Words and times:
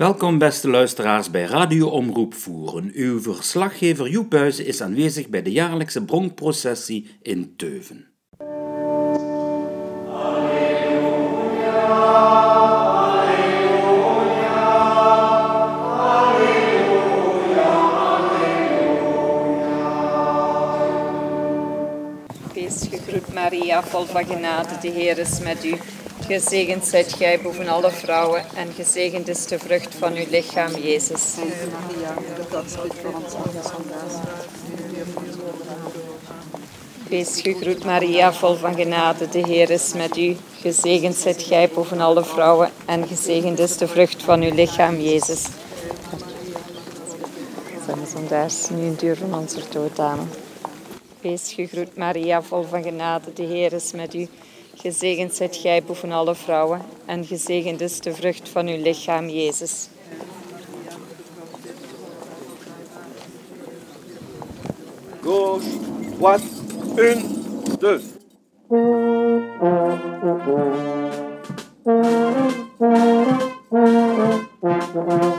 Welkom 0.00 0.38
beste 0.38 0.68
luisteraars 0.68 1.30
bij 1.30 1.44
Radio 1.44 1.88
Omroep 1.88 2.34
Voeren. 2.34 2.90
Uw 2.94 3.22
verslaggever 3.22 4.08
Joep 4.08 4.30
Buizen 4.30 4.66
is 4.66 4.80
aanwezig 4.80 5.28
bij 5.28 5.42
de 5.42 5.52
jaarlijkse 5.52 6.04
bronkprocessie 6.04 7.18
in 7.22 7.56
Teuven. 7.56 8.06
Wees 22.54 22.86
gegroet 22.90 23.32
Maria, 23.32 23.82
vol 23.82 24.04
genade, 24.04 24.78
de 24.80 24.88
Heer 24.88 25.18
is 25.18 25.40
met 25.40 25.64
u. 25.64 25.74
Gezegend 26.30 26.86
zijt 26.86 27.12
gij 27.12 27.40
boven 27.40 27.68
alle 27.68 27.90
vrouwen 27.90 28.44
en 28.54 28.72
gezegend 28.72 29.28
is 29.28 29.46
de 29.46 29.58
vrucht 29.58 29.94
van 29.94 30.14
uw 30.14 30.24
lichaam, 30.28 30.76
Jezus. 30.76 31.34
Wees 37.08 37.40
gegroet 37.40 37.84
Maria, 37.84 38.32
vol 38.32 38.54
van 38.54 38.74
genade, 38.74 39.28
de 39.28 39.38
Heer 39.38 39.70
is 39.70 39.92
met 39.92 40.16
u. 40.16 40.36
Gezegend 40.60 41.16
zijt 41.16 41.42
gij 41.42 41.68
boven 41.74 42.00
alle 42.00 42.24
vrouwen 42.24 42.70
en 42.86 43.06
gezegend 43.06 43.58
is 43.58 43.76
de 43.76 43.88
vrucht 43.88 44.22
van 44.22 44.42
uw 44.42 44.54
lichaam, 44.54 45.00
Jezus. 45.00 45.46
Zondaars 48.12 48.68
nu 48.68 48.86
een 48.86 48.96
duur 48.96 49.16
van 49.16 49.34
onze 49.34 49.60
dood. 49.70 50.00
Wees 51.20 51.52
gegroet 51.52 51.96
Maria, 51.96 52.42
vol 52.42 52.62
van 52.62 52.82
genade, 52.82 53.32
de 53.32 53.42
Heer 53.42 53.72
is 53.72 53.92
met 53.92 54.14
u. 54.14 54.28
Gezegend 54.74 55.34
zijt 55.34 55.56
gij 55.56 55.82
boven 55.82 56.12
alle 56.12 56.34
vrouwen 56.34 56.80
en 57.06 57.24
gezegend 57.24 57.80
is 57.80 58.00
de 58.00 58.14
vrucht 58.14 58.48
van 58.48 58.66
uw 58.66 58.82
lichaam, 58.82 59.28
Jezus. 59.28 59.88
Gauche, 65.22 65.68
droite, 66.18 66.44
une, 66.96 67.22
deux. 67.78 68.02
Ja, 74.60 75.29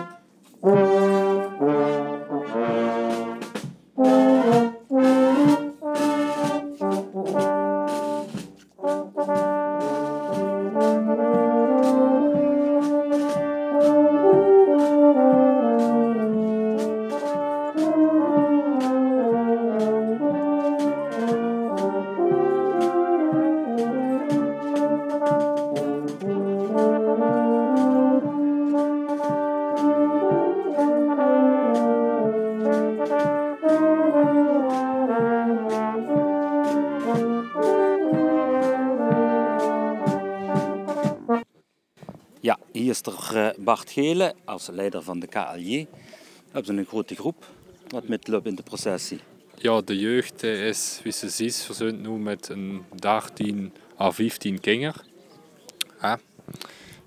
Als 44.46 44.68
leider 44.68 45.04
van 45.04 45.20
de 45.20 45.28
KLJ. 45.28 45.88
Hebben 46.52 46.78
een 46.78 46.86
grote 46.86 47.16
groep 47.16 47.46
wat 47.88 48.08
metloopt 48.08 48.46
in 48.46 48.56
de 48.56 48.64
processie. 48.64 49.20
Ja, 49.56 49.82
de 49.82 50.00
jeugd 50.00 50.44
eh, 50.44 50.68
is, 50.68 51.00
wie 51.04 51.12
ze 51.12 51.30
ziet, 51.30 51.56
verzund 51.56 52.02
nu 52.02 52.10
met 52.10 52.50
een 52.50 52.84
13 52.96 53.74
à 54.00 54.12
15 54.12 54.60
kinderen. 54.60 55.02
Ja. 56.02 56.20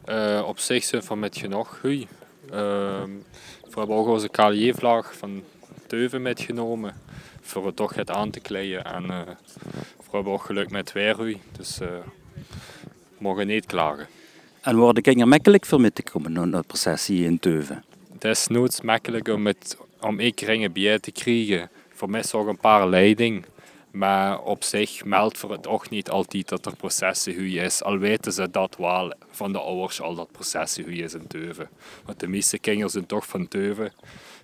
Eh, 0.04 0.44
op 0.46 0.58
zich 0.58 0.84
zijn 0.84 1.02
we 1.08 1.16
met 1.16 1.36
genoeg 1.36 1.78
goed. 1.80 2.06
Ehm, 2.50 3.10
we 3.62 3.78
hebben 3.78 3.96
ook 3.96 4.06
onze 4.06 4.28
KLJ-vlag 4.28 5.16
van 5.16 5.42
Teuven 5.86 6.22
metgenomen. 6.22 7.00
Voor 7.40 7.66
het 7.66 7.76
toch 7.76 7.94
het 7.94 8.10
aan 8.10 8.30
te 8.30 8.40
kleien. 8.40 8.84
En 8.84 9.10
eh, 9.10 9.20
we 9.96 10.10
hebben 10.10 10.32
ook 10.32 10.44
geluk 10.44 10.70
met 10.70 10.92
weer. 10.92 11.36
Dus 11.56 11.78
we 11.78 12.02
mogen 13.18 13.46
niet 13.46 13.66
klagen. 13.66 14.06
En 14.64 14.76
worden 14.76 15.02
kinderen 15.02 15.28
makkelijk 15.28 15.66
voor 15.66 15.80
mee 15.80 15.92
te 15.92 16.02
komen 16.02 16.32
naar 16.32 16.50
de 16.50 16.62
processie 16.66 17.24
in 17.24 17.38
Teuven? 17.38 17.84
Het 18.12 18.24
is 18.24 18.46
nooit 18.46 18.82
makkelijk 18.82 19.28
om, 19.28 19.46
het, 19.46 19.76
om 20.00 20.20
ik 20.20 20.40
ringen 20.40 20.72
bij 20.72 20.98
te 20.98 21.10
krijgen. 21.10 21.70
Voor 21.94 22.10
mij 22.10 22.20
is 22.20 22.32
ook 22.32 22.46
een 22.46 22.58
paar 22.58 22.88
leiding. 22.88 23.44
Maar 23.90 24.42
op 24.42 24.64
zich 24.64 25.04
meldt 25.04 25.38
voor 25.38 25.50
het 25.50 25.66
ook 25.66 25.90
niet 25.90 26.10
altijd 26.10 26.48
dat 26.48 26.66
er 26.66 26.76
processie 26.76 27.34
goed 27.34 27.62
is. 27.64 27.82
Al 27.82 27.98
weten 27.98 28.32
ze 28.32 28.50
dat 28.50 28.76
wel 28.78 29.14
van 29.30 29.52
de 29.52 29.58
ouders 29.58 30.00
al 30.00 30.14
dat 30.14 30.32
processie 30.32 30.84
goed 30.84 30.92
is 30.92 31.14
in 31.14 31.26
Teuven. 31.26 31.68
Want 32.04 32.20
de 32.20 32.26
meeste 32.26 32.58
kinderen 32.58 32.90
zijn 32.90 33.06
toch 33.06 33.26
van 33.26 33.48
Teuven. 33.48 33.92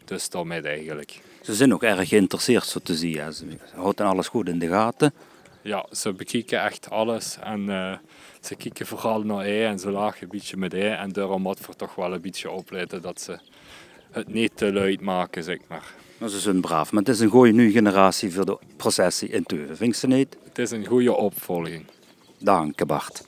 Dus 0.04 0.28
daarmee 0.28 0.60
eigenlijk. 0.60 1.20
Ze 1.42 1.54
zijn 1.54 1.74
ook 1.74 1.82
erg 1.82 2.08
geïnteresseerd, 2.08 2.66
zo 2.66 2.78
te 2.82 2.94
zien. 2.94 3.32
Ze 3.32 3.44
houden 3.74 4.06
alles 4.06 4.28
goed 4.28 4.48
in 4.48 4.58
de 4.58 4.68
gaten. 4.68 5.14
Ja, 5.62 5.86
ze 5.92 6.12
bekijken 6.12 6.62
echt 6.62 6.90
alles. 6.90 7.36
En 7.42 7.70
eh, 7.70 7.92
ze 8.40 8.54
kijken 8.54 8.86
vooral 8.86 9.22
naar 9.22 9.44
ei 9.44 9.64
en 9.64 9.78
ze 9.78 9.90
lachen 9.90 10.22
een 10.22 10.28
beetje 10.28 10.56
met 10.56 10.74
ei. 10.74 10.92
En 10.92 11.12
daarom 11.12 11.42
moet 11.42 11.66
we 11.66 11.74
toch 11.76 11.94
wel 11.94 12.12
een 12.12 12.20
beetje 12.20 12.50
opletten 12.50 13.02
dat 13.02 13.20
ze 13.20 13.38
het 14.10 14.28
niet 14.28 14.52
te 14.54 14.72
luid 14.72 15.00
maken, 15.00 15.42
zeg 15.42 15.58
maar. 15.68 15.94
Maar 16.18 16.28
ze 16.28 16.40
zijn 16.40 16.60
braaf. 16.60 16.92
Maar 16.92 17.02
het 17.02 17.14
is 17.14 17.20
een 17.20 17.28
goede 17.28 17.52
nieuwe 17.52 17.72
generatie 17.72 18.32
voor 18.32 18.46
de 18.46 18.58
processie 18.76 19.28
in 19.28 19.42
Teuven. 19.42 19.76
Vind 19.76 19.94
je 19.94 20.00
ze 20.00 20.06
niet? 20.06 20.36
Het 20.44 20.58
is 20.58 20.70
een 20.70 20.86
goede 20.86 21.16
opvolging. 21.16 21.84
Dank 22.38 22.78
je, 22.78 22.86
Bart. 22.86 23.24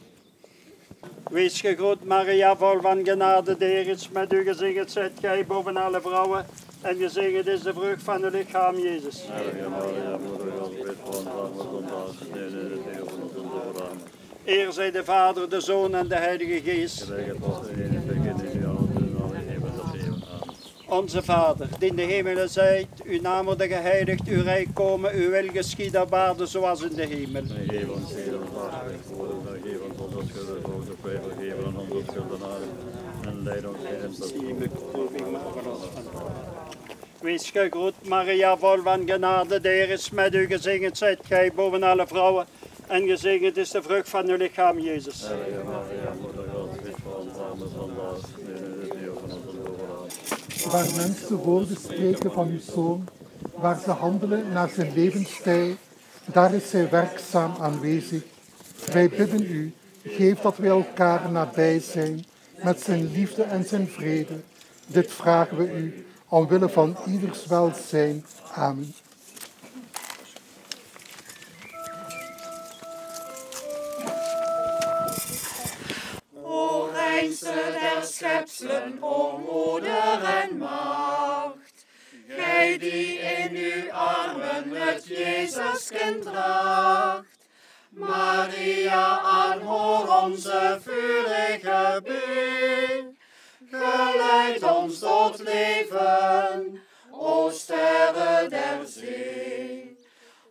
Wees 1.30 1.60
gegroet 1.60 2.04
Maria, 2.04 2.56
vol 2.56 2.80
van 2.80 3.04
genade, 3.04 3.56
de 3.56 3.64
Heer 3.64 3.88
is 3.88 4.08
met 4.08 4.32
u. 4.32 4.42
Gezegend 4.42 4.90
zijt 4.90 5.12
gij 5.20 5.46
boven 5.46 5.76
alle 5.76 6.00
vrouwen. 6.00 6.46
En 6.80 6.96
gezegend 6.96 7.46
is 7.46 7.62
de 7.62 7.72
vrucht 7.72 8.02
van 8.02 8.22
uw 8.22 8.30
lichaam, 8.30 8.78
Jezus. 8.78 9.24
Eer 14.44 14.72
zij 14.72 14.90
de 14.90 15.04
Vader, 15.04 15.48
de 15.48 15.60
Zoon 15.60 15.94
en 15.94 16.08
de 16.08 16.14
Heilige 16.14 16.60
Geest. 16.70 17.06
Onze 20.88 21.22
Vader, 21.22 21.68
die 21.78 21.88
in 21.88 21.96
de 21.96 22.02
hemelen 22.02 22.48
zijt, 22.50 22.88
uw 23.04 23.20
naam 23.20 23.44
worden 23.44 23.68
geheiligd, 23.68 24.28
uw 24.28 24.42
rijk 24.42 24.68
komen, 24.74 25.14
uw 25.14 25.30
wil 25.30 25.48
geschieden 25.52 26.02
op 26.02 26.14
aarde 26.14 26.46
zoals 26.46 26.82
in 26.82 26.94
de 26.94 27.06
hemel. 27.06 27.42
Geef 27.66 27.88
ons 27.88 28.14
heden 28.14 28.40
ons 28.40 28.50
dagelijks 28.54 29.06
brood 29.06 29.46
en 29.46 29.62
geef 29.62 29.78
ons 29.88 30.14
onze 30.14 30.26
schulden, 30.32 30.62
zoals 30.62 30.88
ook 30.90 31.02
wij 31.02 31.20
vergeven 31.22 31.66
aan 31.66 31.76
onze 31.76 32.04
schuldenaren. 32.10 32.68
En 33.26 33.42
leid 33.42 33.64
ons 33.66 34.32
niet 34.32 34.42
in 34.42 34.58
beproeving. 34.58 35.38
Wees 37.20 37.50
gegroet, 37.50 37.94
Maria, 38.08 38.56
vol 38.56 38.82
van 38.82 39.08
genade, 39.08 39.60
de 39.60 39.68
Heer 39.68 39.90
is 39.90 40.10
met 40.10 40.34
u. 40.34 40.46
Gezegend 40.46 40.98
zijt 40.98 41.20
gij 41.22 41.52
boven 41.54 41.82
alle 41.82 42.06
vrouwen. 42.06 42.46
En 42.92 43.06
gezegend 43.06 43.56
is 43.56 43.70
de 43.70 43.82
vrucht 43.82 44.08
van 44.08 44.28
uw 44.28 44.36
lichaam, 44.36 44.78
Jezus. 44.78 45.22
Heilige 45.26 45.64
Maria, 45.64 46.12
moeder 46.20 46.44
God, 46.54 46.82
bid 46.82 46.94
voor 47.02 47.14
ons 47.14 47.38
arme 47.38 47.66
zondaars, 47.76 48.20
nu 48.36 48.54
en 48.54 48.64
in 48.64 48.80
het 48.80 48.94
uur 49.02 49.12
van 49.20 49.30
onze 49.32 49.62
dood. 49.62 50.72
waar 50.72 50.86
mensen 50.96 51.36
woorden 51.36 51.76
spreken 51.76 52.32
van 52.32 52.48
uw 52.48 52.60
zoon, 52.60 53.08
waar 53.54 53.80
ze 53.80 53.90
handelen 53.90 54.52
naar 54.52 54.68
zijn 54.68 54.92
levensstijl, 54.94 55.74
daar 56.24 56.54
is 56.54 56.70
zij 56.70 56.90
werkzaam 56.90 57.54
aanwezig. 57.60 58.22
Wij 58.92 59.08
bidden 59.08 59.42
u, 59.42 59.72
geef 60.04 60.40
dat 60.40 60.56
wij 60.56 60.70
elkaar 60.70 61.30
nabij 61.30 61.80
zijn 61.80 62.24
met 62.62 62.80
zijn 62.80 63.12
liefde 63.12 63.42
en 63.42 63.64
zijn 63.64 63.88
vrede. 63.88 64.40
Dit 64.86 65.12
vragen 65.12 65.56
we 65.56 65.72
u 65.72 66.06
omwille 66.28 66.68
van 66.68 66.96
ieders 67.06 67.46
welzijn. 67.46 68.24
Amen. 68.54 68.94
Schepselen, 78.62 78.98
o 79.02 79.38
moeder 79.38 80.24
en 80.24 80.58
maagd. 80.58 81.86
Gij 82.28 82.78
die 82.78 83.18
in 83.18 83.56
uw 83.56 83.92
armen 83.92 84.70
het 84.70 85.06
Jezuskind 85.06 86.22
draagt. 86.22 87.40
Maria, 87.90 89.20
aanhoor 89.20 90.22
onze 90.22 90.80
vurige 90.82 92.02
been. 92.04 93.18
Geleid 93.70 94.62
ons 94.62 94.98
tot 94.98 95.38
leven, 95.38 96.82
o 97.10 97.50
sterren 97.50 98.50
der 98.50 98.86
zee. 98.86 99.96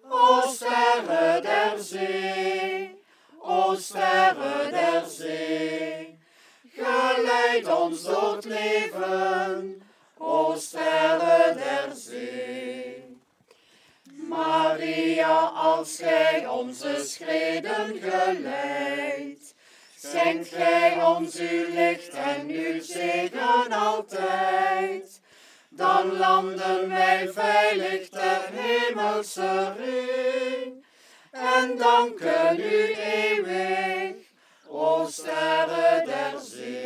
O 0.10 0.42
sterren 0.48 1.42
der 1.42 1.80
zee, 1.80 3.02
o 3.40 3.76
sterren 3.76 4.72
der 4.72 5.04
zee. 5.08 6.11
Ons 7.42 8.08
het 8.08 8.46
leven, 8.46 9.82
o 10.18 10.56
sterren 10.58 11.58
der 11.58 11.96
zee. 11.96 13.18
Maria, 14.30 15.52
als 15.56 15.98
gij 15.98 16.48
onze 16.48 17.04
schreden 17.06 18.00
geleidt, 18.02 19.56
schenkt 19.98 20.48
gij 20.48 21.04
ons 21.04 21.36
uw 21.36 21.74
licht 21.74 22.10
en 22.14 22.48
uw 22.50 22.82
zegen 22.82 23.72
altijd. 23.72 25.22
Dan 25.70 26.18
landen 26.18 26.90
wij 26.90 27.30
veilig 27.34 28.10
ter 28.10 28.50
hemelse 28.52 29.74
ring 29.78 30.86
en 31.32 31.78
danken 31.78 32.60
u 32.60 32.94
eeuwig, 32.94 34.16
o 34.68 35.08
sterren 35.10 36.06
der 36.06 36.40
zee. 36.40 36.81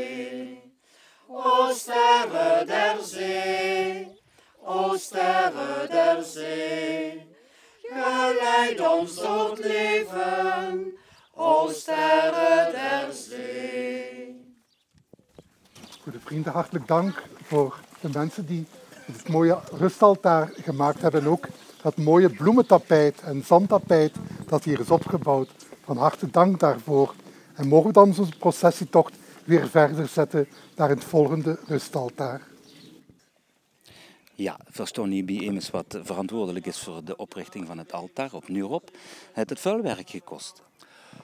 Sterren 1.76 2.68
der 2.68 3.04
zee, 3.04 4.08
o 4.66 4.98
sterren 4.98 5.90
der 5.90 6.24
zee. 6.24 7.28
Geleid 7.84 8.80
ons 8.80 9.20
het 9.22 9.60
leven, 9.60 10.94
o 11.34 11.70
sterren 11.70 12.72
der 12.72 13.14
zee. 13.14 14.56
Goede 16.04 16.20
vrienden, 16.20 16.52
hartelijk 16.52 16.88
dank 16.88 17.24
voor 17.44 17.80
de 18.02 18.10
mensen 18.14 18.46
die 18.46 18.66
het 19.06 19.30
mooie 19.30 19.60
rustaltaar 19.78 20.52
gemaakt 20.54 21.02
hebben. 21.02 21.22
En 21.22 21.28
ook 21.28 21.48
dat 21.82 21.98
mooie 21.98 22.30
bloementapijt 22.30 23.22
en 23.22 23.44
zandtapijt 23.46 24.16
dat 24.48 24.64
hier 24.64 24.80
is 24.80 24.90
opgebouwd. 24.90 25.50
Van 25.84 25.98
harte 25.98 26.30
dank 26.32 26.60
daarvoor. 26.60 27.14
En 27.56 27.68
mogen 27.68 27.88
we 27.88 27.94
dan 27.94 28.08
onze 28.08 28.38
processietocht 28.40 29.14
weer 29.46 29.70
verder 29.70 30.08
zetten 30.08 30.48
naar 30.76 30.90
het 30.90 31.04
volgende 31.04 31.60
rustaltaar. 31.68 32.42
Ja, 34.36 34.58
bij 35.08 35.36
immers 35.36 35.70
wat 35.70 36.00
verantwoordelijk 36.04 36.66
is 36.66 36.80
voor 36.80 37.04
de 37.04 37.16
oprichting 37.16 37.68
van 37.68 37.78
het 37.78 37.94
altaar 37.94 38.34
op 38.34 38.48
Nurop. 38.48 38.90
Het 39.34 39.50
het 39.50 39.60
veel 39.60 39.82
werk 39.82 40.10
gekost. 40.10 40.64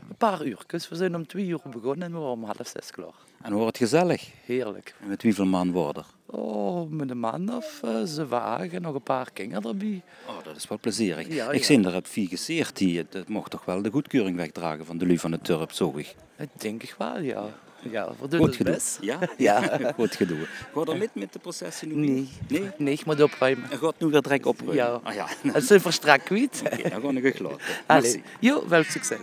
Een 0.09 0.15
paar 0.17 0.45
uur. 0.45 0.63
Dus 0.67 0.89
we 0.89 0.95
zijn 0.95 1.15
om 1.15 1.27
twee 1.27 1.45
uur 1.45 1.61
begonnen 1.69 2.07
en 2.07 2.11
we 2.11 2.17
waren 2.17 2.33
om 2.33 2.43
half 2.43 2.67
zes 2.67 2.91
klaar. 2.91 3.13
En 3.41 3.53
wordt 3.53 3.67
het 3.67 3.89
gezellig? 3.89 4.31
Heerlijk. 4.45 4.95
En 4.99 5.07
met 5.07 5.23
hoeveel 5.23 5.45
man 5.45 5.71
worden? 5.71 6.05
Oh, 6.25 6.89
met 6.89 7.09
een 7.09 7.19
man 7.19 7.55
of 7.55 7.81
uh, 7.85 8.03
ze 8.03 8.27
wagen, 8.27 8.81
nog 8.81 8.95
een 8.95 9.01
paar 9.01 9.31
kinderen 9.31 9.69
erbij. 9.69 10.01
Oh, 10.27 10.43
dat 10.43 10.55
is 10.55 10.67
wel 10.67 10.79
plezierig. 10.79 11.27
Ja, 11.27 11.51
Ik 11.51 11.59
ja. 11.59 11.65
zie 11.65 11.85
er 11.85 11.93
heb 11.93 12.07
vier 12.07 12.27
geseerd 12.27 12.77
die 12.77 12.97
het, 12.97 13.13
het 13.13 13.27
mocht 13.27 13.51
toch 13.51 13.65
wel 13.65 13.81
de 13.81 13.89
goedkeuring 13.91 14.37
wegdragen 14.37 14.85
van 14.85 14.97
de 14.97 15.05
Lu 15.05 15.17
van 15.17 15.31
de 15.31 15.39
Turp, 15.39 15.71
zo 15.71 15.97
ik. 15.97 16.15
Dat 16.35 16.47
denk 16.57 16.83
ik 16.83 16.95
wel, 16.97 17.19
ja. 17.19 17.43
Ja, 17.89 18.09
we 18.19 18.27
doen 18.27 18.39
Goed 18.39 18.47
het 18.47 18.55
gedoe. 18.57 18.73
best. 18.73 18.97
Ja? 19.01 19.19
Ja. 19.37 19.79
Goed 19.95 20.15
gedoe. 20.15 20.47
Gaat 20.73 20.89
er 20.89 20.97
met 20.97 21.09
met 21.15 21.33
de 21.33 21.39
processie 21.39 21.87
nu? 21.87 22.07
Nee. 22.09 22.29
Nee? 22.47 22.69
Nee, 22.77 22.93
ik 22.93 23.05
moet 23.05 23.21
opruimen. 23.21 23.71
En 23.71 23.77
gaat 23.77 23.95
nu 23.99 24.07
weer 24.07 24.21
direct 24.21 24.45
opruimen? 24.45 24.75
Ja. 24.85 24.99
Ah, 25.03 25.13
ja. 25.13 25.27
Het 25.53 25.63
zijn 25.63 25.81
verstrak 25.81 26.23
kwijt. 26.25 26.61
Oké, 26.65 26.89
dan 26.89 27.01
ga 27.21 27.27
ik 27.27 27.39
laten. 27.39 27.57
Allee. 27.85 28.01
Merci. 28.01 28.21
Jo, 28.39 28.67
wel 28.67 28.83
succes. 28.83 29.19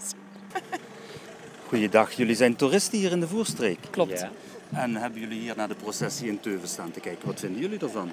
Goeiedag, 1.69 2.13
jullie 2.13 2.35
zijn 2.37 2.57
toeristen 2.57 2.99
hier 2.99 3.11
in 3.13 3.21
de 3.21 3.29
Voerstreek. 3.29 3.79
Klopt. 3.91 4.19
Ja. 4.19 4.31
En 4.73 4.97
hebben 4.97 5.21
jullie 5.21 5.41
hier 5.41 5.57
naar 5.57 5.69
de 5.69 5.75
processie 5.75 6.29
in 6.29 6.41
Teuven 6.41 6.69
staan 6.69 6.91
te 6.91 7.01
kijken. 7.01 7.27
Wat 7.27 7.41
vinden 7.41 7.61
jullie 7.61 7.79
ervan? 7.79 8.13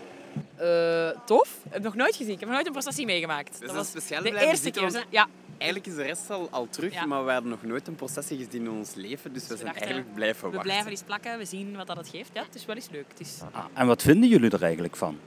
Eh, 0.55 1.09
tof. 1.25 1.57
Ik 1.65 1.71
heb 1.73 1.83
nog 1.83 1.95
nooit 1.95 2.15
gezien. 2.15 2.31
Ik 2.33 2.39
heb 2.39 2.47
nog 2.47 2.53
nooit 2.57 2.65
een 2.67 2.71
processie 2.73 3.05
meegemaakt. 3.05 3.59
We 3.59 3.69
zijn 3.69 3.85
speciaal 3.85 4.23
de 4.23 4.45
eerste 4.45 4.71
keer. 4.71 5.05
Ja. 5.09 5.27
Eigenlijk 5.57 5.89
is 5.91 5.95
de 5.95 6.01
rest 6.03 6.29
al, 6.29 6.47
al 6.51 6.67
terug, 6.69 6.93
Ja. 6.93 7.05
maar 7.05 7.25
we 7.25 7.31
hadden 7.31 7.49
nog 7.49 7.63
nooit 7.63 7.87
een 7.87 7.95
processie 7.95 8.37
gezien 8.37 8.61
in 8.65 8.69
ons 8.71 8.93
leven, 8.93 9.33
dus 9.33 9.41
we 9.41 9.47
zijn 9.55 9.59
dachten, 9.65 9.81
eigenlijk 9.81 10.13
blijven 10.13 10.41
We 10.43 10.49
wachten. 10.49 10.63
blijven 10.71 10.91
eens 10.91 11.01
plakken. 11.01 11.37
We 11.37 11.45
zien 11.45 11.75
wat 11.75 11.87
dat 11.87 11.97
het 11.97 12.07
geeft. 12.09 12.29
Ja, 12.33 12.43
het 12.43 12.55
is 12.55 12.65
wel 12.65 12.75
eens 12.75 12.89
leuk. 12.91 13.05
Het 13.07 13.19
is 13.19 13.39
Ah, 13.51 13.65
en 13.73 13.87
wat 13.87 14.01
vinden 14.01 14.29
jullie 14.29 14.49
er 14.51 14.63
eigenlijk 14.63 14.95
van? 14.95 15.19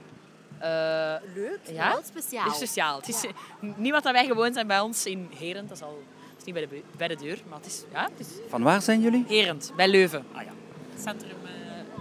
eh, 0.59 0.67
Leuk, 1.35 1.59
ja? 1.71 1.91
wel 1.91 2.01
speciaal. 2.03 2.43
Het 2.43 2.51
is 2.51 2.57
speciaal. 2.57 2.97
Het 2.97 3.07
is 3.07 3.23
niet 3.75 3.91
wat 3.91 4.03
dat 4.03 4.13
wij 4.13 4.25
gewoon 4.25 4.53
zijn 4.53 4.67
bij 4.67 4.79
ons 4.79 5.05
in 5.05 5.29
Herent. 5.37 5.67
Dat 5.69 5.77
is, 5.77 5.83
al, 5.83 6.03
dat 6.29 6.37
is 6.39 6.43
niet 6.43 6.53
bij 6.53 6.67
de, 6.67 6.81
bij 6.97 7.07
de 7.07 7.15
deur, 7.15 7.37
maar 7.49 7.57
het 7.57 7.67
is, 7.67 7.83
ja, 7.93 8.03
het 8.11 8.19
is 8.19 8.27
Van 8.49 8.61
waar 8.63 8.81
zijn 8.81 9.01
jullie? 9.01 9.25
Herent, 9.27 9.71
bij 9.75 9.87
Leuven. 9.87 10.25
Ah, 10.33 10.41
ja. 10.43 10.51
Centrum 10.97 11.29
eh, 11.43 11.49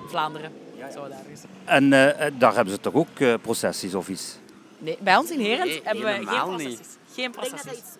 Vlaanderen. 0.08 0.52
Zo 0.92 1.08
daar 1.08 1.24
is. 1.32 1.40
En 1.64 1.92
eh, 1.92 2.30
daar 2.38 2.54
hebben 2.54 2.74
ze 2.74 2.80
toch 2.80 2.94
ook 2.94 3.18
eh, 3.20 3.34
processies 3.42 3.94
of 3.94 4.08
iets? 4.08 4.36
Nee, 4.78 4.98
bij 5.00 5.16
ons 5.16 5.30
in 5.30 5.40
Herent 5.40 5.68
Nee, 5.70 5.80
hebben 5.84 6.04
we 6.04 6.10
geen 6.10 6.18
niet. 6.20 6.28
processies. 6.28 6.78
Geen 7.14 7.24
Ik 7.26 7.32
denk 7.32 7.34
dat 7.34 7.50
dat 7.50 7.50
processies. 7.62 7.96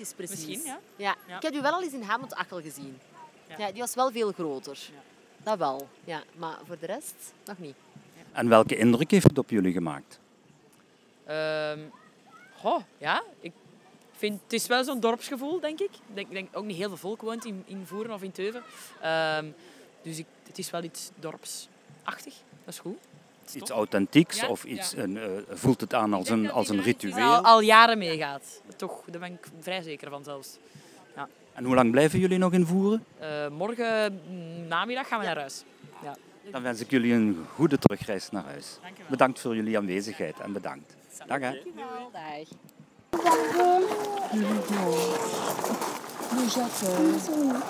Is 0.00 0.12
precies. 0.12 0.46
Misschien, 0.46 0.64
ja. 0.64 0.80
Ja. 0.96 1.16
Ja. 1.26 1.36
Ik 1.36 1.42
heb 1.42 1.54
u 1.54 1.60
wel 1.60 1.72
al 1.72 1.82
eens 1.82 1.92
in 1.92 2.02
Hamond-Achel 2.02 2.60
gezien. 2.60 2.98
Ja. 3.58 3.70
die 3.70 3.80
was 3.80 3.94
wel 3.94 4.10
veel 4.10 4.32
groter. 4.32 4.78
Dat 5.42 5.58
wel, 5.58 5.88
ja. 6.04 6.22
Maar 6.36 6.58
voor 6.66 6.78
de 6.78 6.86
rest 6.86 7.32
nog 7.44 7.58
niet. 7.58 7.74
En 8.32 8.48
welke 8.48 8.76
indruk 8.76 9.10
heeft 9.10 9.28
het 9.28 9.38
op 9.38 9.50
jullie 9.50 9.72
gemaakt? 9.72 10.18
Ehm, 11.24 11.78
goh, 12.56 12.80
ja. 12.98 13.22
Ik 13.40 13.52
vind, 14.12 14.40
het 14.42 14.52
is 14.52 14.66
wel 14.66 14.84
zo'n 14.84 15.00
dorpsgevoel, 15.00 15.60
denk 15.60 15.80
ik. 15.80 15.90
Ik 15.92 16.14
denk, 16.14 16.30
denk 16.30 16.56
ook 16.56 16.64
niet 16.64 16.76
heel 16.76 16.88
veel 16.88 16.96
volk 16.96 17.20
woont 17.20 17.44
in, 17.44 17.62
in 17.66 17.86
Voeren 17.86 18.14
of 18.14 18.22
in 18.22 18.32
Teuven. 18.32 18.62
Ehm, 19.00 19.46
dus 20.02 20.18
ik, 20.18 20.26
het 20.46 20.58
is 20.58 20.70
wel 20.70 20.82
iets 20.82 21.10
dorpsachtig. 21.14 22.34
Dat 22.64 22.74
is 22.74 22.78
goed. 22.78 22.98
Iets 23.54 23.68
tof. 23.68 23.76
authentieks 23.76 24.40
Ja, 24.40 24.48
of 24.48 24.64
iets, 24.64 24.90
ja. 24.90 25.02
een, 25.02 25.16
eh, 25.18 25.28
voelt 25.48 25.80
het 25.80 25.94
aan 25.94 26.14
als 26.14 26.28
een, 26.28 26.50
als 26.50 26.68
een 26.68 26.82
ritueel? 26.82 27.34
al, 27.34 27.44
al 27.44 27.60
jaren 27.60 27.98
meegaat. 27.98 28.60
Toch, 28.76 29.02
daar 29.06 29.20
ben 29.20 29.32
ik 29.32 29.46
vrij 29.60 29.82
zeker 29.82 30.10
van 30.10 30.24
zelfs. 30.24 30.58
Ja. 31.16 31.28
En 31.52 31.64
hoe 31.64 31.74
lang 31.74 31.90
blijven 31.90 32.18
jullie 32.18 32.38
nog 32.38 32.52
in 32.52 32.66
Voeren? 32.66 33.04
Eh, 33.18 33.48
morgen 33.48 34.20
mm, 34.28 34.66
namiddag 34.68 35.08
gaan 35.08 35.18
we 35.20 35.26
naar 35.26 35.38
huis. 35.38 35.64
Ja. 36.02 36.16
Dan 36.50 36.62
wens 36.62 36.80
ik 36.80 36.90
jullie 36.90 37.12
een 37.12 37.46
goede 37.54 37.78
terugreis 37.78 38.30
naar 38.30 38.44
huis. 38.44 38.78
Dankjewel. 38.82 39.10
Bedankt 39.10 39.40
voor 39.40 39.54
jullie 39.54 39.78
aanwezigheid 39.78 40.40
en 40.40 40.52
bedankt. 40.52 40.96
Dag 41.26 41.40
hè. 41.40 41.50
Dag. 41.50 42.48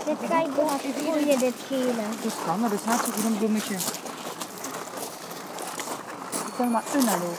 Dit 0.04 0.28
laten 0.56 0.92
groeien, 0.92 1.38
dit 1.38 1.54
gele. 1.66 1.92
Dat 2.22 2.38
kan, 2.44 2.60
maar 2.60 2.70
dat 2.70 2.78
is 2.78 2.84
hartstikke 2.84 3.20
goed 3.20 3.30
een 3.30 3.38
bloemetje. 3.38 3.76
Ik 6.60 6.66
kan 6.66 6.74
maar 6.74 6.84
een 6.94 7.08
alleen. 7.08 7.38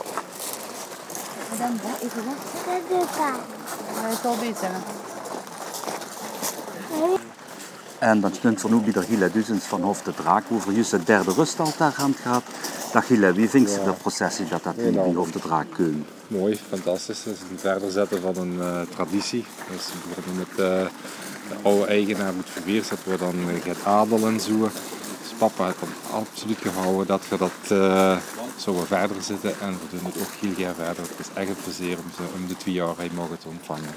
En 1.50 1.58
dan 1.58 1.78
hè, 1.82 2.06
even 2.06 2.24
wachten. 2.24 2.88
Dat 2.88 3.00
is 3.00 3.06
het. 3.06 3.16
Ja, 3.16 4.08
het 4.08 4.18
zal 4.22 4.36
beter. 4.36 4.70
En 7.98 8.20
dan 8.20 8.34
stond 8.34 8.60
voor 8.60 8.70
nu 8.70 8.76
bij 8.76 8.92
de 8.92 9.02
Gile 9.02 9.30
Duzens 9.30 9.64
van 9.64 9.82
Hof 9.82 10.02
de 10.02 10.14
Draak 10.14 10.44
over 10.52 10.72
juist 10.72 10.90
het 10.90 11.06
derde 11.06 11.32
rustaltaar 11.32 11.94
aan 11.96 12.10
het 12.10 12.20
gehad. 12.20 12.42
Dag 12.92 13.06
Gile, 13.06 13.32
wie 13.32 13.48
vindt 13.48 13.70
ze 13.70 13.84
de 13.84 13.92
processie 13.92 14.48
dat 14.48 14.62
dat 14.62 14.74
hier 14.76 14.92
bij 14.92 15.12
Hof 15.12 15.30
de 15.30 15.38
Draak 15.38 15.66
komt? 15.74 16.06
Mooi, 16.26 16.60
fantastisch. 16.68 17.24
Het 17.24 17.34
is 17.34 17.40
een 17.50 17.58
verder 17.58 17.90
zetten 17.90 18.20
van 18.20 18.36
een 18.36 18.60
eh, 18.60 18.80
traditie. 18.94 19.44
Dus 19.70 19.86
we 19.86 20.14
worden 20.14 20.36
met 20.36 20.48
eh, 20.48 20.86
de 21.48 21.56
oude 21.62 21.86
eigenaar 21.86 22.34
moet 22.34 22.50
verweerd. 22.50 22.88
Dat 22.88 22.98
we 23.04 23.16
dan 23.16 23.34
uh, 23.48 23.62
gaat 23.62 23.84
adel 23.84 24.26
en 24.26 24.40
zo. 24.40 24.70
Papa 25.42 25.64
heeft 25.64 25.80
dan 25.80 26.20
absoluut 26.20 26.58
gehouden 26.58 27.06
dat 27.06 27.28
we 27.28 27.36
dat 27.38 27.50
eh 27.68 28.16
zouden 28.56 28.86
verder 28.86 29.22
zetten. 29.22 29.60
En 29.60 29.70
we 29.70 29.96
doen 29.96 30.04
het 30.04 30.20
ook 30.20 30.32
heel 30.40 30.54
graag 30.54 30.74
verder. 30.74 31.02
Het 31.02 31.18
is 31.18 31.28
echt 31.34 31.48
een 31.48 31.62
plezier 31.62 31.98
om, 31.98 32.10
ze, 32.16 32.22
om 32.34 32.46
de 32.48 32.56
twee 32.56 32.74
jaar 32.74 32.94
heen 32.98 33.14
mogen 33.14 33.38
te 33.38 33.48
ontvangen. 33.48 33.94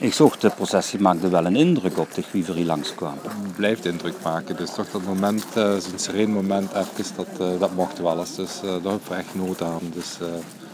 Ik 0.00 0.14
zag, 0.14 0.38
de 0.38 0.50
processie 0.50 1.00
maakte 1.00 1.28
wel 1.28 1.44
een 1.46 1.56
indruk 1.56 1.98
op 1.98 2.14
de 2.14 2.22
er 2.32 2.54
hier 2.54 2.64
langskwam. 2.64 3.18
Het 3.22 3.56
blijft 3.56 3.84
indruk 3.84 4.14
maken. 4.22 4.56
Dus 4.56 4.74
toch 4.74 4.90
dat 4.90 5.04
moment, 5.04 5.44
eh, 5.54 5.76
zo'n 5.76 5.98
sereen 5.98 6.32
moment 6.32 6.72
even, 6.72 7.14
dat, 7.16 7.26
eh, 7.38 7.60
dat 7.60 7.74
mocht 7.74 7.98
wel 7.98 8.18
eens. 8.18 8.34
Dus 8.34 8.60
daar 8.60 8.72
hebben 8.72 9.00
we 9.08 9.14
echt 9.14 9.34
nood 9.34 9.62
aan. 9.62 9.92
Dus 9.94 10.18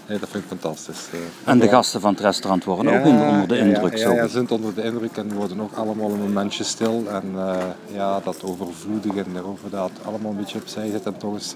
nee, 0.09 0.19
dat 0.19 0.29
vind 0.29 0.43
ik 0.43 0.49
fantastisch. 0.49 1.09
eh. 1.13 1.19
En 1.51 1.59
de 1.59 1.69
gasten 1.69 2.01
van 2.01 2.13
het 2.13 2.21
restaurant 2.21 2.65
worden 2.65 2.99
ook 3.01 3.07
onder 3.07 3.49
de 3.49 3.55
ja, 3.55 3.65
indruk. 3.65 3.97
Ja, 3.97 4.09
ja, 4.09 4.15
ja, 4.15 4.23
ze 4.27 4.33
zijn 4.33 4.51
onder 4.51 4.75
de 4.75 4.83
indruk 4.83 5.17
en 5.17 5.33
worden 5.33 5.61
ook 5.61 5.73
allemaal 5.75 6.11
een 6.11 6.21
momentje 6.21 6.65
stil. 6.65 7.05
En 7.11 7.23
eh, 7.37 7.57
ja, 7.95 8.21
dat 8.25 8.43
overvloedigen 8.45 9.25
en 9.25 9.33
daarover 9.33 9.71
dat 9.71 9.91
allemaal 10.05 10.31
een 10.31 10.37
beetje 10.37 10.59
opzij 10.59 10.91
zit. 10.91 11.07
En 11.07 11.17
toch 11.17 11.33
eens, 11.35 11.55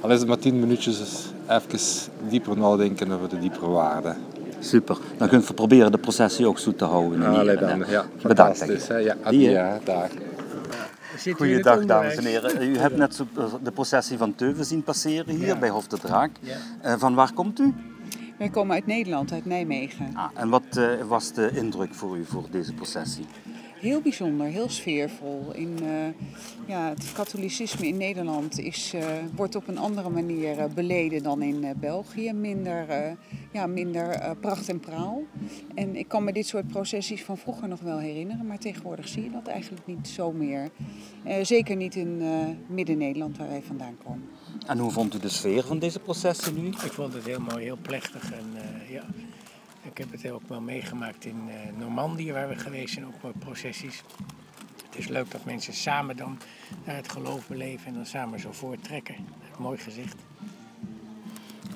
al 0.00 0.10
is 0.10 0.18
het 0.18 0.28
maar 0.28 0.38
tien 0.38 0.60
minuutjes, 0.60 1.00
eens 1.00 1.28
even 1.48 2.12
dieper 2.28 2.58
nadenken 2.58 3.12
over 3.12 3.28
de 3.28 3.38
diepere 3.38 3.66
waarden. 3.68 4.16
Super. 4.58 4.96
Dan 5.18 5.28
kunnen 5.28 5.46
we 5.46 5.54
proberen 5.54 5.92
de 5.92 5.98
processie 5.98 6.46
ook 6.46 6.58
zo 6.58 6.74
te 6.74 6.84
houden. 6.84 7.22
Allee 7.22 7.56
hè. 7.56 7.66
dan, 7.66 7.84
ja, 7.88 8.04
Bedankt. 8.22 8.88
hè. 8.88 8.96
Ja, 8.96 9.16
Die, 9.28 9.46
hè. 9.48 9.52
ja, 9.52 9.78
daar. 11.24 11.34
Goeiedag 11.34 11.84
dames 11.84 12.14
en 12.16 12.24
heren. 12.24 12.62
U 12.62 12.78
hebt 12.78 12.96
net 12.96 13.22
de 13.62 13.70
processie 13.70 14.18
van 14.18 14.34
Teuven 14.34 14.64
zien 14.64 14.82
passeren 14.82 15.34
hier 15.34 15.46
Ja. 15.46 15.58
bij 15.58 15.68
Hof 15.68 15.86
de 15.86 15.98
Draak. 15.98 16.30
Ja. 16.40 16.56
Eh, 16.82 16.94
van 16.98 17.14
waar 17.14 17.32
komt 17.32 17.60
u? 17.60 17.74
Wij 18.38 18.48
komen 18.48 18.74
uit 18.74 18.86
Nederland, 18.86 19.32
uit 19.32 19.44
Nijmegen. 19.44 20.10
Ah, 20.14 20.24
en 20.34 20.48
wat 20.48 20.62
eh, 20.76 20.86
was 21.08 21.32
de 21.32 21.50
indruk 21.52 21.94
voor 21.94 22.16
u 22.16 22.24
voor 22.24 22.44
deze 22.50 22.72
processie? 22.72 23.26
Heel 23.84 24.00
bijzonder, 24.00 24.46
heel 24.46 24.68
sfeervol. 24.68 25.50
In, 25.52 25.78
eh, 25.82 26.68
ja, 26.68 26.88
het 26.88 27.12
katholicisme 27.12 27.86
in 27.86 27.96
Nederland 27.96 28.58
is, 28.58 28.92
eh, 28.94 29.06
wordt 29.34 29.54
op 29.54 29.68
een 29.68 29.78
andere 29.78 30.08
manier 30.08 30.58
eh, 30.58 30.64
beleden 30.74 31.22
dan 31.22 31.42
in 31.42 31.74
België. 31.76 32.32
Minder, 32.32 32.86
ja, 33.52 33.66
minder 33.66 34.36
pracht 34.40 34.68
en 34.68 34.80
praal. 34.80 35.22
En 35.74 35.96
ik 35.96 36.08
kan 36.08 36.24
me 36.24 36.32
dit 36.32 36.46
soort 36.46 36.66
processies 36.66 37.24
van 37.24 37.38
vroeger 37.38 37.68
nog 37.68 37.80
wel 37.80 37.98
herinneren, 37.98 38.46
maar 38.46 38.58
tegenwoordig 38.58 39.08
zie 39.08 39.22
je 39.22 39.30
dat 39.30 39.46
eigenlijk 39.46 39.86
niet 39.86 40.08
zo 40.08 40.32
meer. 40.32 40.70
zeker 41.42 41.76
niet 41.76 41.94
in 41.94 42.22
Midden-Nederland, 42.66 43.36
waar 43.36 43.48
wij 43.48 43.62
vandaan 43.62 43.96
komen. 44.04 44.28
En 44.66 44.78
hoe 44.78 44.90
vond 44.90 45.14
u 45.14 45.18
de 45.18 45.28
sfeer 45.28 45.62
van 45.62 45.78
deze 45.78 45.98
processen 45.98 46.54
nu? 46.54 46.66
Ik 46.66 46.92
vond 46.92 47.14
het 47.14 47.24
heel 47.24 47.40
mooi, 47.40 47.64
heel 47.64 47.78
plechtig 47.82 48.32
en 48.32 48.46
ja 48.90 49.04
ik 49.94 50.00
heb 50.00 50.22
het 50.22 50.30
ook 50.30 50.48
wel 50.48 50.60
meegemaakt 50.60 51.24
in 51.24 51.48
uh, 51.48 51.78
Normandië, 51.78 52.32
waar 52.32 52.48
we 52.48 52.56
geweest 52.56 52.94
zijn, 52.94 53.06
ook 53.06 53.22
met 53.22 53.38
processies. 53.38 54.02
Het 54.86 54.98
is 54.98 55.08
leuk 55.08 55.30
dat 55.30 55.44
mensen 55.44 55.72
samen 55.72 56.16
dan 56.16 56.38
naar 56.84 56.96
het 56.96 57.12
geloof 57.12 57.46
beleven 57.46 57.86
en 57.86 57.94
dan 57.94 58.06
samen 58.06 58.40
zo 58.40 58.52
voorttrekken. 58.52 59.14
Mooi 59.58 59.78
gezicht. 59.78 60.16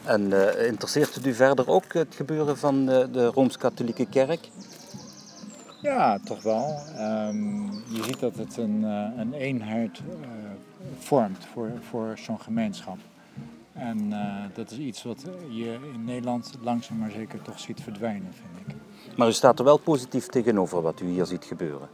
En 0.04 0.22
uh, 0.22 0.66
interesseert 0.66 1.14
het 1.14 1.26
u 1.26 1.34
verder 1.34 1.68
ook 1.68 1.92
het 1.92 2.14
gebeuren 2.14 2.58
van 2.58 2.86
de, 2.86 3.08
de 3.12 3.26
Rooms-Katholieke 3.26 4.06
Kerk? 4.06 4.48
Ja, 5.82 6.18
toch 6.18 6.42
wel. 6.42 6.82
Um, 6.98 7.70
je 7.70 8.02
ziet 8.04 8.20
dat 8.20 8.36
het 8.36 8.56
een, 8.56 8.80
uh, 8.82 9.08
een 9.16 9.32
eenheid 9.32 10.00
vormt 10.98 11.46
voor, 11.52 11.70
voor 11.90 12.18
zo'n 12.18 12.40
gemeenschap. 12.40 12.98
En 13.78 14.10
uh, 14.10 14.44
dat 14.54 14.70
is 14.70 14.78
iets 14.78 15.02
wat 15.02 15.24
je 15.48 15.78
in 15.92 16.04
Nederland 16.04 16.58
langzaam 16.62 16.98
maar 16.98 17.10
zeker 17.10 17.42
toch 17.42 17.60
ziet 17.60 17.80
verdwijnen, 17.80 18.32
vind 18.32 18.68
ik. 18.68 18.74
Maar 19.16 19.28
u 19.28 19.32
staat 19.32 19.58
er 19.58 19.64
wel 19.64 19.78
positief 19.78 20.26
tegenover 20.26 20.82
wat 20.82 21.00
u 21.00 21.06
hier 21.06 21.26
ziet 21.26 21.44
gebeuren? 21.44 21.88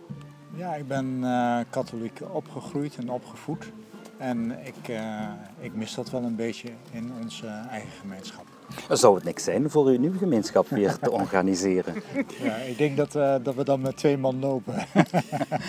Ja, 0.54 0.74
ik 0.74 0.88
ben 0.88 1.06
uh, 1.20 1.58
katholiek 1.70 2.20
opgegroeid 2.32 2.96
en 2.96 3.10
opgevoed. 3.10 3.72
En 4.16 4.66
ik, 4.66 4.88
uh, 4.88 5.30
ik 5.58 5.74
mis 5.74 5.94
dat 5.94 6.10
wel 6.10 6.22
een 6.22 6.36
beetje 6.36 6.70
in 6.90 7.12
onze 7.22 7.46
eigen 7.46 7.92
gemeenschap. 8.00 8.53
Zou 8.88 9.14
het 9.14 9.24
niks 9.24 9.44
zijn 9.44 9.70
voor 9.70 9.86
uw 9.86 9.98
nieuwe 9.98 10.18
gemeenschap 10.18 10.68
weer 10.68 10.98
te 10.98 11.10
organiseren? 11.10 11.94
Ja, 12.42 12.54
ik 12.56 12.78
denk 12.78 12.96
dat, 12.96 13.14
uh, 13.14 13.34
dat 13.42 13.54
we 13.54 13.64
dan 13.64 13.80
met 13.80 13.96
twee 13.96 14.18
man 14.18 14.40
lopen. 14.40 14.74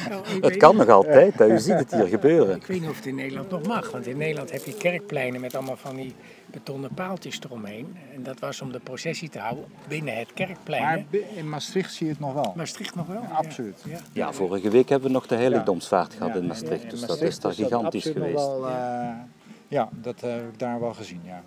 Nou, 0.09 0.23
het 0.41 0.57
kan 0.57 0.75
nog 0.75 0.89
altijd, 0.89 1.41
u 1.41 1.59
ziet 1.59 1.73
het 1.73 1.91
hier 1.91 2.07
gebeuren. 2.07 2.55
Ik 2.55 2.65
weet 2.65 2.81
niet 2.81 2.89
of 2.89 2.95
het 2.95 3.05
in 3.05 3.15
Nederland 3.15 3.49
nog 3.49 3.67
mag, 3.67 3.91
want 3.91 4.07
in 4.07 4.17
Nederland 4.17 4.51
heb 4.51 4.63
je 4.65 4.73
kerkpleinen 4.73 5.41
met 5.41 5.55
allemaal 5.55 5.77
van 5.77 5.95
die 5.95 6.15
betonnen 6.45 6.93
paaltjes 6.93 7.39
eromheen. 7.43 7.97
En 8.13 8.23
dat 8.23 8.39
was 8.39 8.61
om 8.61 8.71
de 8.71 8.79
processie 8.79 9.29
te 9.29 9.39
houden 9.39 9.65
binnen 9.87 10.17
het 10.17 10.33
kerkplein. 10.33 10.83
Maar 10.83 11.21
in 11.35 11.49
Maastricht 11.49 11.93
zie 11.93 12.05
je 12.05 12.11
het 12.11 12.21
nog 12.21 12.33
wel. 12.33 12.53
Maastricht 12.55 12.95
nog 12.95 13.07
wel? 13.07 13.21
Ja, 13.21 13.27
absoluut. 13.27 13.83
Ja. 13.85 13.99
ja. 14.13 14.33
vorige 14.33 14.69
week 14.69 14.89
hebben 14.89 15.07
we 15.07 15.13
nog 15.13 15.27
de 15.27 15.35
heiligdomsvaart 15.35 16.13
gehad 16.13 16.35
in 16.35 16.45
Maastricht, 16.45 16.89
dus 16.89 17.01
dat 17.01 17.21
is 17.21 17.39
daar 17.39 17.53
gigantisch 17.53 18.05
geweest. 18.05 18.33
Wel, 18.33 18.67
uh, 18.67 19.09
ja, 19.67 19.89
dat 19.91 20.21
heb 20.21 20.47
ik 20.51 20.59
daar 20.59 20.79
wel 20.79 20.93
gezien, 20.93 21.21
ja. 21.23 21.43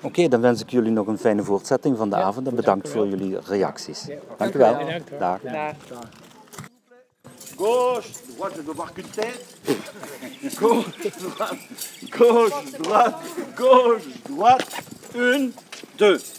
Oké, 0.00 0.28
dan 0.28 0.40
wens 0.40 0.60
ik 0.62 0.70
jullie 0.70 0.92
nog 0.92 1.06
een 1.06 1.18
fijne 1.18 1.42
voortzetting 1.42 1.96
van 1.96 2.10
de 2.10 2.16
avond 2.16 2.46
en 2.48 2.54
bedankt 2.54 2.88
voor 2.88 3.06
jullie 3.06 3.38
reacties. 3.46 4.06
Dank 4.36 4.54
u 4.54 4.58
wel. 4.58 4.76
Dag. 5.18 5.40
Gauche, 7.56 8.08
droite, 8.36 8.62
je 8.94 9.32
Goed. 9.66 9.76
Goed. 10.56 10.84
Goed. 11.22 11.58
gauche, 12.10 12.70
droite, 12.70 13.16
gauche, 13.54 14.08
droite. 14.22 14.64
Une, 15.14 15.52
deux. 15.96 16.36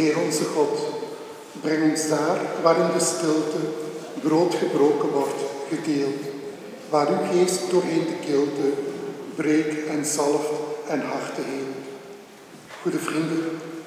Heer 0.00 0.18
onze 0.18 0.44
God, 0.44 0.78
breng 1.60 1.90
ons 1.90 2.08
daar 2.08 2.40
waarin 2.62 2.92
de 2.98 3.04
stilte 3.04 3.60
brood 4.22 4.54
gebroken 4.54 5.08
wordt, 5.08 5.40
gedeeld. 5.68 6.20
Waar 6.88 7.08
uw 7.08 7.26
geest 7.32 7.60
doorheen 7.70 8.06
de 8.06 8.26
kilte 8.26 8.68
breekt 9.34 9.86
en 9.86 10.04
zalft 10.04 10.52
en 10.88 11.00
harten 11.00 11.44
heelt. 11.44 11.84
Goede 12.82 12.98
vrienden, 12.98 13.42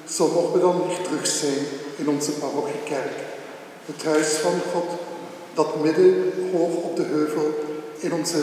zo 0.08 0.28
mogen 0.28 0.52
we 0.52 0.60
dan 0.60 0.86
weer 0.86 1.00
terug 1.02 1.26
zijn 1.26 1.64
in 1.96 2.08
onze 2.08 2.32
parochiekerk. 2.32 3.18
Het 3.86 4.04
huis 4.04 4.28
van 4.28 4.60
God 4.72 4.90
dat 5.54 5.82
midden 5.82 6.32
hoog 6.52 6.74
op 6.74 6.96
de 6.96 7.02
heuvel 7.02 7.54
in 7.98 8.12
onze 8.12 8.42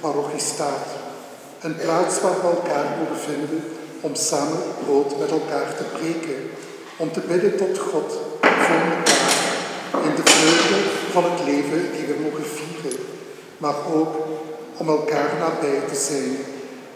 parochie 0.00 0.40
staat. 0.40 0.86
Een 1.60 1.76
plaats 1.76 2.20
waar 2.20 2.40
we 2.40 2.46
elkaar 2.46 2.96
mogen 2.98 3.22
vinden 3.30 3.62
om 4.00 4.14
samen 4.14 4.62
brood 4.84 5.18
met 5.18 5.30
elkaar 5.30 5.76
te 5.76 5.84
breken 5.84 6.50
om 7.00 7.12
te 7.12 7.20
bidden 7.20 7.56
tot 7.56 7.78
God 7.78 8.12
voor 8.42 8.80
elkaar 8.90 9.30
in 10.04 10.14
de 10.16 10.22
vreugde 10.24 10.74
van 11.10 11.24
het 11.24 11.44
leven 11.44 11.92
die 11.92 12.06
we 12.06 12.16
mogen 12.22 12.44
vieren. 12.44 12.98
Maar 13.58 13.74
ook 13.94 14.14
om 14.76 14.88
elkaar 14.88 15.30
nabij 15.38 15.80
te 15.88 15.94
zijn. 15.94 16.36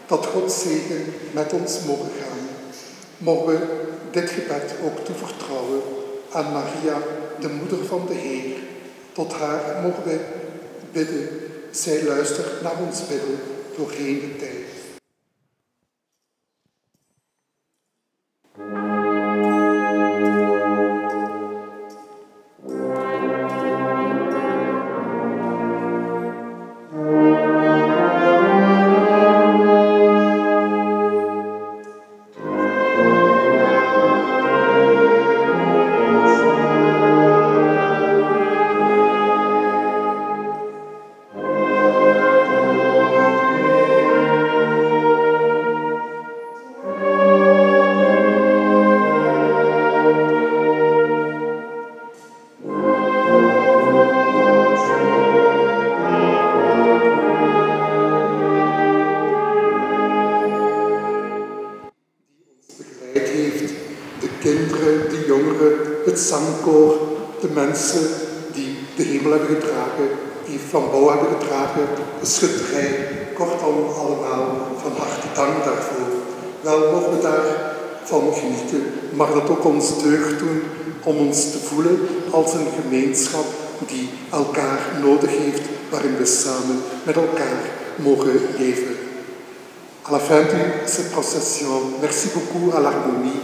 Dat 0.07 0.27
Gods 0.27 0.63
zegen 0.63 1.05
met 1.31 1.53
ons 1.53 1.79
mogen 1.87 2.11
gaan. 2.21 2.39
Mogen 3.19 3.47
we 3.47 3.59
dit 4.11 4.31
gebed 4.31 4.75
ook 4.85 5.05
toevertrouwen 5.05 5.81
aan 6.33 6.53
Maria, 6.53 6.99
de 7.41 7.49
moeder 7.49 7.87
van 7.87 8.07
de 8.07 8.15
Heer. 8.15 8.57
Tot 9.13 9.33
haar 9.33 9.83
mogen 9.83 10.05
we 10.05 10.19
bidden. 10.93 11.29
Zij 11.71 12.03
luistert 12.05 12.63
naar 12.63 12.77
ons 12.87 13.07
bidden 13.07 13.39
doorheen 13.77 14.21
de 14.21 14.37
tijd. 14.37 14.64
Ook 79.65 79.73
ons 79.73 80.03
deugd 80.03 80.39
doen 80.39 80.63
om 81.03 81.17
ons 81.17 81.51
te 81.51 81.59
voelen 81.59 81.99
als 82.31 82.53
een 82.53 82.67
gemeenschap 82.83 83.45
die 83.87 84.09
elkaar 84.31 84.81
nodig 85.03 85.31
heeft, 85.31 85.63
waarin 85.91 86.17
we 86.17 86.27
samen 86.27 86.83
met 87.03 87.17
elkaar 87.17 87.61
mogen 87.97 88.41
leven. 88.59 88.97
À 90.03 90.11
la 90.11 90.19
fin 90.19 90.43
de 90.43 90.87
cette 90.87 91.11
procession, 91.11 91.95
merci 92.01 92.29
beaucoup 92.35 92.77
à 92.77 92.81
l'harmonie 92.81 93.41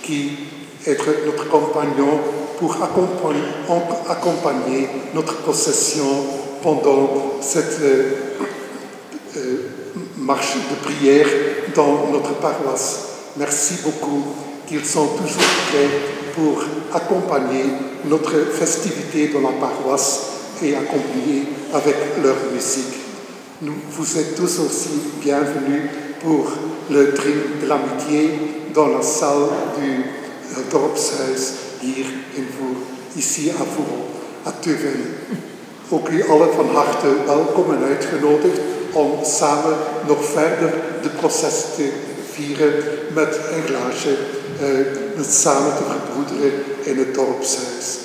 qui 0.00 0.36
est 0.84 0.98
notre 1.26 1.48
compagnon 1.48 2.20
pour 2.58 2.76
accompagner, 4.08 4.88
notre 5.12 5.42
procession 5.42 6.24
pendant 6.62 7.08
cette 7.40 7.80
euh, 7.82 8.12
euh, 9.36 9.70
marche 10.16 10.54
de 10.54 10.76
prière 10.86 11.26
dans 11.74 12.10
notre 12.12 12.34
paroisse. 12.34 12.98
Merci 13.36 13.74
beaucoup 13.82 14.22
qu'ils 14.66 14.84
sont 14.84 15.06
toujours 15.06 15.52
prêts 15.70 15.90
pour 16.34 16.62
accompagner 16.92 17.64
notre 18.06 18.52
festivité 18.52 19.28
dans 19.28 19.40
la 19.40 19.52
paroisse 19.52 20.20
et 20.62 20.74
accompagner 20.74 21.44
avec 21.72 21.96
leur 22.22 22.36
musique. 22.52 22.94
Nous, 23.62 23.74
vous 23.90 24.18
êtes 24.18 24.34
tous 24.34 24.58
aussi 24.60 24.90
bienvenus 25.22 25.82
pour 26.22 26.50
le 26.90 27.12
drink 27.12 27.62
de 27.62 27.66
l'amitié 27.66 28.30
dans 28.74 28.88
la 28.88 29.02
salle 29.02 29.48
du 29.78 29.90
uh, 29.90 30.70
dorpshuis 30.70 31.54
hier 31.82 32.06
in 32.36 32.44
Voer, 32.56 32.76
ici 33.16 33.50
à 33.50 33.64
Voeron, 33.64 34.04
à 34.46 34.52
Teuven. 34.52 35.14
Ook 35.90 36.08
u 36.08 36.22
allen 36.28 36.52
van 36.54 36.68
harte 36.74 37.06
welkom 37.26 37.74
en 37.74 37.84
uitgenodigd 37.84 38.60
om 38.92 39.24
samen 39.24 39.76
nog 40.06 40.24
verder 40.24 40.74
de 41.02 41.08
proces 41.08 41.64
te 41.76 41.90
vieren 42.32 42.72
met 43.14 43.38
een 43.52 43.62
glaasje, 43.66 44.16
uh, 44.60 45.16
met 45.16 45.34
samen 45.34 45.76
te 45.76 45.82
verbroederen 45.82 46.52
in 46.82 46.98
het 46.98 47.14
dorpshuis. 47.14 47.98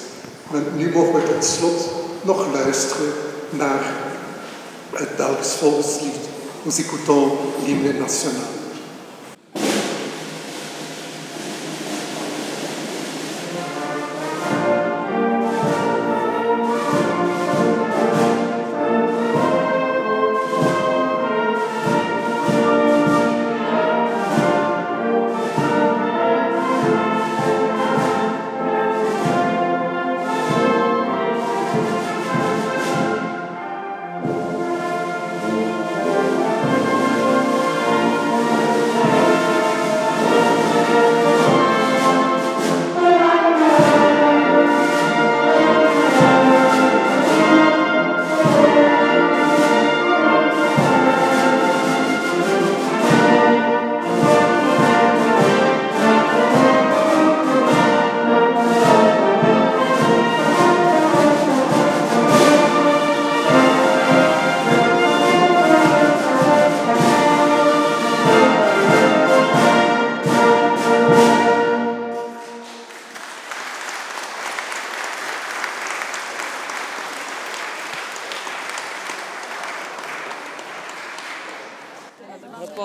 Maar 0.51 0.62
nu 0.75 0.91
mogen 0.91 1.13
we 1.13 1.33
tot 1.33 1.45
slot 1.45 1.89
nog 2.21 2.53
luisteren 2.53 3.12
naar 3.49 3.93
het 4.93 5.15
Belgisch 5.15 5.53
volkslied. 5.53 6.27
Nous 6.63 6.79
écoutons 6.79 7.31
l'hymne 7.65 7.93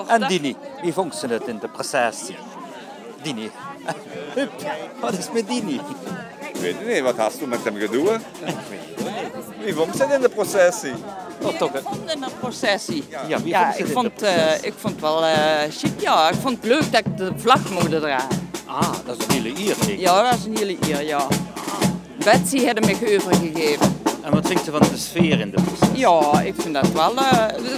En 0.07 0.27
Dini, 0.27 0.55
wie 0.81 0.93
vond 0.93 1.15
ze 1.15 1.27
het 1.27 1.47
in 1.47 1.59
de 1.59 1.67
processie? 1.67 2.37
Dini. 3.21 3.51
Hup, 4.35 4.51
wat 4.99 5.17
is 5.17 5.31
met 5.33 5.47
Dini? 5.47 5.79
Ik 6.53 6.61
weet 6.61 6.75
het 6.77 6.87
niet, 6.87 7.01
wat 7.01 7.17
hast 7.17 7.39
du 7.39 7.47
met 7.47 7.63
hem 7.63 7.75
gedaan? 7.75 8.21
Wie 9.63 9.73
vond 9.73 9.95
ze 9.95 10.03
het 10.03 10.11
in 10.11 10.21
de 10.21 10.29
processie? 10.29 10.93
Oh, 11.41 11.57
toch? 11.57 11.71
in 12.05 12.23
een 12.23 12.29
processie. 12.39 13.03
Ja, 13.09 13.39
Ja, 13.43 13.71
vond 13.71 13.75
ze 13.75 13.83
ik 13.83 13.91
vond, 13.93 14.19
de 14.19 14.27
eh, 14.27 14.63
ik 14.63 14.73
vond 14.77 14.93
het 14.93 15.01
wel 15.01 15.25
eh 15.25 15.71
chic, 15.71 16.01
ja. 16.01 16.29
Ik 16.29 16.35
vond 16.41 16.55
het 16.55 16.65
leuk 16.65 16.91
dat 16.91 16.99
ik 17.05 17.17
de 17.17 17.31
vlag 17.35 17.69
mocht 17.69 17.89
dragen. 17.89 18.49
Ah, 18.65 18.93
dat 19.05 19.17
is 19.19 19.25
een 19.25 19.31
hele 19.31 19.49
eer. 19.49 19.75
denk 19.79 19.81
ik. 19.91 19.99
Ja, 19.99 20.29
dat 20.29 20.39
is 20.39 20.45
een 20.45 20.57
hele 20.57 20.77
eer, 20.81 21.03
ja. 21.03 21.27
Betsy 22.17 22.65
had 22.65 22.79
me 22.79 23.17
overgegeven. 23.17 23.94
En 24.25 24.31
wat 24.31 24.47
vindt 24.47 24.67
u 24.67 24.71
van 24.71 24.79
de 24.79 24.97
sfeer 24.97 25.39
in 25.39 25.51
de 25.51 25.61
proces? 25.61 25.99
Ja, 25.99 26.41
ik 26.41 26.53
vind 26.57 26.73
dat 26.73 26.91
wel. 26.91 27.11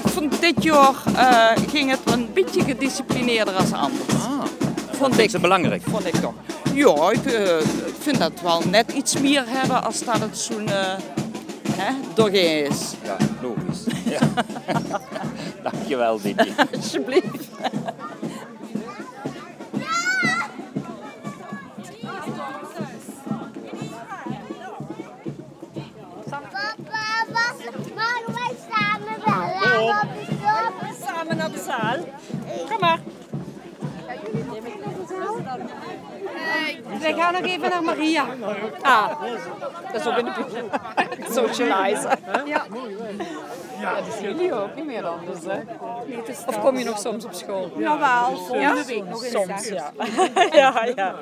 ik 0.04 0.08
vond 0.12 0.42
dit 0.42 0.64
jaar 0.64 0.94
eh, 1.16 1.64
ging 1.70 1.90
het 1.90 2.00
een 2.06 2.30
beetje 2.34 2.64
gedisciplineerder 2.64 3.54
als 3.54 3.72
anders. 3.72 4.14
Ah, 4.14 4.44
vond 4.92 5.18
ik 5.18 5.30
ze 5.30 5.40
belangrijk? 5.40 5.82
Vond 5.90 6.06
ik 6.06 6.16
toch. 6.16 6.34
Ja, 6.74 7.12
ik, 7.12 7.26
eh, 7.26 7.60
ik 7.88 7.96
vind 8.00 8.20
dat 8.20 8.32
wel 8.44 8.62
net 8.70 8.92
iets 8.92 9.20
meer 9.20 9.44
hebben 9.48 9.84
als 9.84 10.04
dat 10.04 10.20
het 10.20 10.38
zo'n 10.38 10.70
doorheen 12.14 12.66
is. 12.66 12.94
Ja, 13.04 13.18
logisch. 13.42 13.84
Ja. 14.06 14.20
Dankjewel, 15.72 16.22
Dini. 16.22 16.54
Alsjeblieft. 16.76 17.48
Samen 31.06 31.38
naar 31.38 31.52
de 31.52 31.64
zaal. 31.66 31.98
Kom 32.70 32.80
maar. 32.80 33.00
We 37.00 37.14
gaan 37.18 37.34
nog 37.34 37.42
even 37.42 37.84
Maria. 37.84 38.26
Ah, 38.82 39.22
so 40.04 40.14
bin 40.14 40.28
ich 40.28 40.38
in 40.38 40.44
de 40.44 40.70
buurt. 41.10 41.34
Socializer. 41.34 42.18
Ja. 42.46 42.66
Ja, 43.80 44.02
dat 44.02 44.14
zien 44.14 44.24
jullie 44.24 44.54
ook 44.54 44.76
niet 44.76 44.86
meer 44.86 45.06
anders, 45.06 45.40
hè? 45.46 45.60
Of 46.48 46.60
kom 46.60 46.78
je 46.78 46.84
nog 46.84 47.00
soms 47.00 47.26
op 47.26 47.34
school? 47.34 47.72
Jawel, 47.78 48.38
volgende 48.38 48.62
Ja? 48.62 48.86
week 48.86 49.04
nog 49.06 49.24
eens. 49.24 49.34
Soms, 49.34 49.68
ja. 49.68 49.92
ja, 50.62 50.86
ja. 50.96 51.16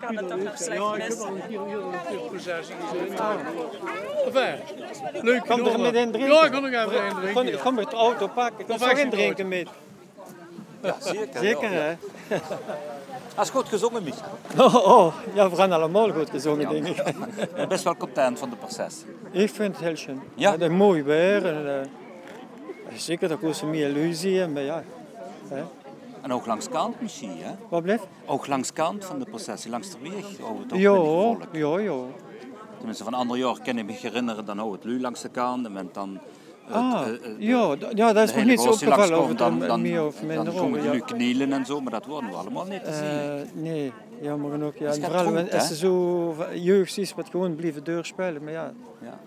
Kan 0.00 0.16
het 0.16 0.28
toch 0.28 0.42
nog 0.42 0.58
slecht 0.58 0.96
missen? 0.96 1.42
Enfin, 4.24 4.54
leuk. 5.22 5.46
Kom 5.46 5.66
er 5.66 5.80
met 5.80 5.94
in 5.94 6.12
drinken. 6.12 6.32
Ja, 6.32 6.44
ik 6.44 6.52
kan 6.52 6.62
nog 6.62 6.70
even 6.72 7.06
in 7.06 7.32
drinken. 7.34 7.60
Kom, 7.60 7.74
met 7.74 7.90
de 7.90 7.96
auto 7.96 8.26
pakken. 8.26 8.68
Ik 8.68 8.78
zo 8.78 8.88
je 8.88 9.00
in 9.00 9.10
drinken 9.10 9.48
mee. 9.48 9.66
Ja, 10.82 10.96
zeker. 11.00 11.40
Zeker, 11.40 11.72
ja. 11.72 11.96
hè? 13.34 13.38
Als 13.40 13.50
goed 13.50 13.68
gezongen, 13.68 14.02
Micha. 14.02 14.26
Oh, 14.58 14.74
oh, 14.74 15.14
ja, 15.34 15.50
we 15.50 15.56
gaan 15.56 15.72
allemaal 15.72 16.12
goed 16.12 16.30
gezongen, 16.30 16.68
denk 16.68 16.86
ik. 16.86 17.08
Ik 17.36 17.54
ben 17.54 17.68
best 17.68 17.84
wel 17.84 17.96
content 17.96 18.38
van 18.38 18.50
de 18.50 18.56
proces. 18.56 19.04
Ik 19.30 19.50
vind 19.50 19.76
het 19.76 19.84
heel 19.84 19.96
schön. 19.96 20.20
Ja? 20.34 20.50
Het 20.52 20.60
is 20.60 20.68
mooi 20.68 21.02
weer. 21.02 21.46
En, 21.46 21.80
eh, 21.80 21.88
zeker 22.96 23.28
dat 23.28 23.42
ik 23.42 23.62
meer 23.62 23.88
illusie 23.88 24.46
maar 24.46 24.62
ja. 24.62 24.84
Hè. 25.48 25.62
En 26.20 26.32
ook 26.32 26.46
langs 26.46 26.68
kant 26.68 27.00
misschien, 27.00 27.36
hè? 27.38 27.54
Wat 27.68 27.82
blijft? 27.82 28.06
Ook 28.26 28.46
langs 28.46 28.72
kant 28.72 29.04
van 29.04 29.18
de 29.18 29.24
processie, 29.24 29.70
langs 29.70 29.90
de 29.90 29.96
weg. 30.02 30.40
Oh, 30.40 30.58
het 30.60 30.72
ook 30.72 30.78
Ja, 31.52 31.58
ja, 31.60 31.78
ja. 31.78 31.96
Tenminste, 32.76 33.04
van 33.04 33.14
ander 33.14 33.36
jaar 33.36 33.58
kan 33.64 33.78
ik 33.78 33.84
me 33.84 33.92
herinneren, 33.92 34.44
dan 34.44 34.58
hou 34.58 34.72
het 34.72 34.84
lu 34.84 35.00
langs 35.00 35.20
de 35.20 35.28
kant. 35.28 35.66
En 35.66 35.88
dan... 35.92 36.20
Ah, 36.70 37.02
eh, 37.08 37.12
eh, 37.14 37.38
ja, 37.38 37.76
d- 37.76 37.86
ja, 37.98 38.12
dat 38.12 38.28
is 38.28 38.34
nog 38.34 38.44
niet 38.44 38.60
zo 38.60 38.68
opgevallen 38.68 38.98
langskomt, 38.98 39.22
of 39.22 39.28
het 39.28 39.38
dan, 39.38 39.58
dan 39.58 39.68
dan, 39.68 39.82
meer 39.82 40.06
of 40.06 40.22
minder 40.22 40.44
dan 40.44 40.54
komen 40.54 40.82
ja. 40.82 40.90
lu 40.92 41.00
knielen 41.00 41.52
en 41.52 41.64
zo, 41.66 41.80
maar 41.80 41.92
dat 41.92 42.06
worden 42.06 42.30
we 42.30 42.36
allemaal 42.36 42.64
niet 42.64 42.84
te 42.84 42.92
zien. 42.92 43.56
Eh, 43.56 43.62
nee, 43.72 43.92
jammer 44.20 44.50
genoeg. 44.50 44.76
Ja. 44.78 44.92
En 44.92 45.02
vooral 45.02 45.24
dronk, 45.32 45.52
als 45.52 45.78
zo 45.78 46.34
jeugd 46.54 46.98
is, 46.98 47.14
wat 47.14 47.28
gewoon 47.30 47.54
blijven 47.54 47.84
doorspelen. 47.84 48.42
Maar 48.44 48.52
ja, 48.52 48.72
Ja. 49.02 49.20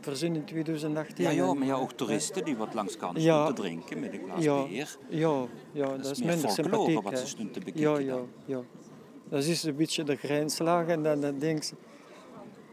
verzin 0.00 0.34
in 0.34 0.44
2018. 0.44 1.24
Ja, 1.24 1.30
ja, 1.30 1.54
maar 1.54 1.66
ja, 1.66 1.74
ook 1.74 1.92
toeristen 1.92 2.44
die 2.44 2.56
wat 2.56 2.74
langs 2.74 2.96
kant 2.96 3.22
Ja. 3.22 3.46
te 3.46 3.52
drinken 3.52 4.00
met 4.00 4.12
een 4.12 4.20
glas 4.30 4.44
ja, 4.44 4.62
bier. 4.66 4.96
Ja, 5.08 5.44
ja, 5.72 5.86
dat, 5.96 6.10
is 6.10 6.22
minder 6.22 6.50
sympathiek. 6.50 7.02
wat 7.02 7.18
ze 7.18 7.36
te 7.36 7.42
Ja, 7.42 7.48
bekijken 7.64 8.04
ja, 8.04 8.12
dan. 8.14 8.28
ja. 8.44 8.60
Dat 9.28 9.44
is 9.44 9.62
een 9.62 9.76
beetje 9.76 10.04
de 10.04 10.16
grijnslag 10.16 10.86
en 10.86 11.02
dan, 11.02 11.20
dan 11.20 11.38
denk 11.38 11.62
je... 11.62 11.74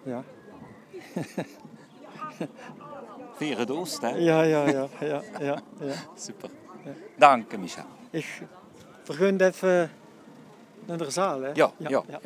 Ja. 0.03 0.23
Veren 3.37 3.69
Oost, 3.69 4.01
hè? 4.01 4.09
Ja, 4.09 4.41
ja, 4.41 4.67
ja, 4.69 4.87
ja, 4.99 5.21
ja, 5.39 5.61
ja. 5.79 5.93
Super. 6.25 6.49
Dank 7.17 7.51
je, 7.51 7.57
Micha. 7.57 7.85
Ik 8.09 8.41
vergun 9.03 9.39
even 9.41 9.91
naar 10.85 10.97
de 10.97 11.09
zaal, 11.09 11.41
hè? 11.41 11.51
Ja, 11.53 11.71
ja, 11.77 12.03
ja. 12.07 12.19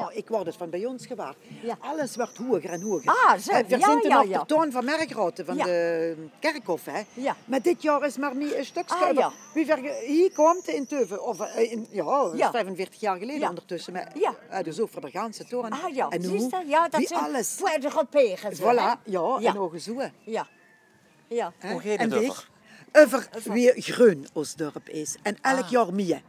Oh, 0.00 0.14
ik 0.16 0.28
word 0.28 0.46
het 0.46 0.56
van 0.56 0.70
bij 0.70 0.86
ons 0.86 1.06
gewaar. 1.06 1.34
Alles 1.80 2.16
wordt 2.16 2.36
hoger 2.36 2.70
en 2.70 2.80
hoger. 2.82 3.08
Ah, 3.10 3.38
zo. 3.38 3.52
We 3.52 3.64
Ja, 3.68 3.78
zijn 3.80 3.98
ja, 4.02 4.16
nog 4.16 4.28
ja. 4.28 4.38
de 4.38 4.46
toon 4.46 4.72
van 4.72 4.84
Merkroten, 4.84 5.44
van 5.46 5.56
Ja. 5.56 5.64
de 5.64 6.16
kerkhof. 6.38 6.84
Hè? 6.84 7.02
Ja. 7.14 7.36
Maar 7.44 7.62
dit 7.62 7.82
jaar 7.82 8.04
is 8.06 8.16
maar 8.16 8.36
niet 8.36 8.54
een 8.54 8.64
stukje. 8.64 8.94
Ah, 8.94 9.14
ja. 9.14 9.32
Wie 9.54 9.66
ver, 9.66 9.78
hier 10.06 10.32
komt 10.32 10.68
in 10.68 10.86
Teuven, 10.86 11.24
of 11.24 11.40
eh, 11.40 11.72
in, 11.72 11.86
ja, 11.90 12.04
dat 12.04 12.32
is 12.32 12.38
Ja. 12.38 12.50
45 12.50 13.00
jaar 13.00 13.16
geleden 13.16 13.40
Ja. 13.40 13.48
ondertussen. 13.48 13.92
Maar, 13.92 14.08
Ja. 14.14 14.34
eh, 14.48 14.62
dus 14.64 14.76
voor 14.84 15.00
de 15.00 15.10
ganse 15.10 15.44
toren. 15.44 15.70
Ah 15.70 15.94
ja, 15.94 16.08
en 16.08 16.24
hoe? 16.24 16.62
Ja, 16.66 16.88
dat 16.88 17.06
zijn 17.06 17.20
alles. 17.20 17.58
Galpegen. 17.82 18.56
zo, 18.56 18.62
Voilà, 18.72 19.02
ja, 19.04 19.36
Ja. 19.40 19.54
en 19.72 19.80
zoen. 19.80 20.12
Ja. 20.24 20.46
Ja. 21.28 21.52
Hoe 21.60 21.80
heet 21.82 21.98
en 21.98 22.10
het 22.10 22.24
over? 22.28 22.48
over 22.92 23.28
wie 23.52 23.82
groen 23.82 24.26
ons 24.32 24.54
dorp 24.54 24.88
is. 24.88 25.16
En 25.22 25.36
elk 25.42 25.62
Ah. 25.64 25.70
jaar 25.70 25.94
meer. 25.94 26.22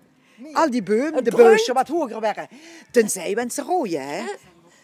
Al 0.54 0.70
die 0.70 0.84
bomen, 0.84 1.24
de 1.24 1.32
beusje 1.36 1.74
wat 1.74 1.88
hoger 1.88 2.20
werden. 2.20 2.48
Tenzij 2.92 3.36
we 3.36 3.46
ze 3.50 3.62
rooien, 3.62 4.08
hè. 4.08 4.24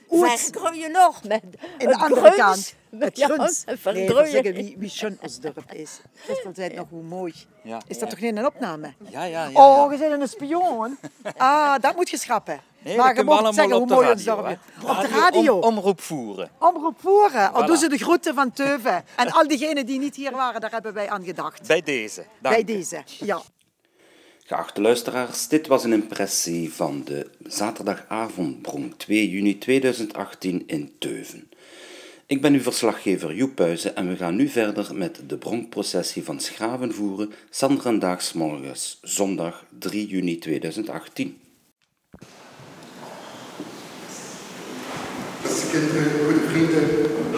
Vergroeien 0.10 0.92
nog 0.92 1.24
met 1.24 1.44
in 1.78 1.88
de 1.88 1.96
andere 1.98 2.22
gruns. 2.32 2.36
kant, 2.36 2.76
het 3.04 3.18
Ja, 3.18 3.28
gruns. 3.28 3.64
het 3.66 3.84
Nee, 3.84 4.08
zeggen 4.28 4.54
wie, 4.54 4.76
wie 4.78 4.90
schön 4.90 5.18
ons 5.22 5.40
dorp 5.40 5.74
is. 5.74 6.02
Christel 6.24 6.52
zei 6.56 6.68
het 6.68 6.78
nog 6.78 6.88
hoe 6.90 7.04
mooi. 7.04 7.34
Ja. 7.64 7.82
Is 7.88 8.00
dat 8.00 8.10
toch 8.10 8.20
niet 8.20 8.38
een 8.38 8.46
opname? 8.46 8.94
Ja, 9.10 9.24
ja, 9.24 9.48
ja. 9.48 9.50
Oh, 9.54 9.92
je 9.92 9.98
bent 9.98 10.22
een 10.22 10.28
spion. 10.28 10.98
Ah, 11.38 11.76
dat 11.82 11.96
moet 11.96 12.10
je 12.10 12.18
schrappen. 12.18 12.62
Nee, 12.80 12.98
maar 12.98 13.16
je 13.16 13.24
moet 13.24 13.56
zeggen 13.56 13.76
hoe 13.76 13.86
mooi 13.86 14.12
ons 14.12 14.24
dorp 14.24 14.48
is. 14.48 14.56
Op 14.90 15.02
de 15.02 15.08
radio. 15.08 15.56
Om, 15.56 15.64
omroep 15.64 16.02
voeren. 16.02 16.50
Omroep 16.60 17.00
voeren. 17.02 17.54
Al 17.54 17.64
Voilà. 17.64 17.66
doen 17.66 17.78
ze 17.78 17.90
de 17.90 17.98
groeten 17.98 18.36
van 18.36 18.52
Teuven. 18.52 19.04
En 19.16 19.32
al 19.32 19.48
diegenen 19.48 19.86
die 19.86 20.00
niet 20.00 20.16
hier 20.16 20.32
waren, 20.32 20.62
daar 20.62 20.72
hebben 20.72 20.94
wij 20.94 21.10
aan 21.10 21.24
gedacht. 21.24 21.68
Bij 21.68 21.82
deze. 21.82 22.26
Dank 22.42 22.56
Bij 22.56 22.64
deze, 22.64 23.02
ja. 23.06 23.42
Geachte 24.50 24.82
luisteraars, 24.82 25.48
dit 25.48 25.68
was 25.68 25.84
een 25.84 25.94
impressie 25.94 26.74
van 26.74 27.02
de 27.06 27.30
zaterdagavondbronk 27.48 28.94
2 28.98 29.30
juni 29.30 29.58
2018 29.58 30.64
in 30.68 30.92
Teuven. 31.00 31.50
Ik 32.26 32.42
ben 32.42 32.54
uw 32.54 32.62
verslaggever 32.62 33.36
Joep 33.36 33.56
Puizen 33.56 33.96
en 33.96 34.10
we 34.10 34.16
gaan 34.16 34.36
nu 34.36 34.48
verder 34.48 34.96
met 34.96 35.20
de 35.28 35.38
bronkprocessie 35.38 36.24
van 36.24 36.40
Schravenvoeren, 36.40 37.32
Sanderendaags 37.50 38.34
morgens, 38.34 39.00
zondag 39.02 39.66
3 39.80 40.08
juni 40.08 40.38
2018. 40.38 41.38
Beste 45.42 45.68
kinderen, 45.72 46.26
goede 46.26 46.48
vrienden, 46.50 46.86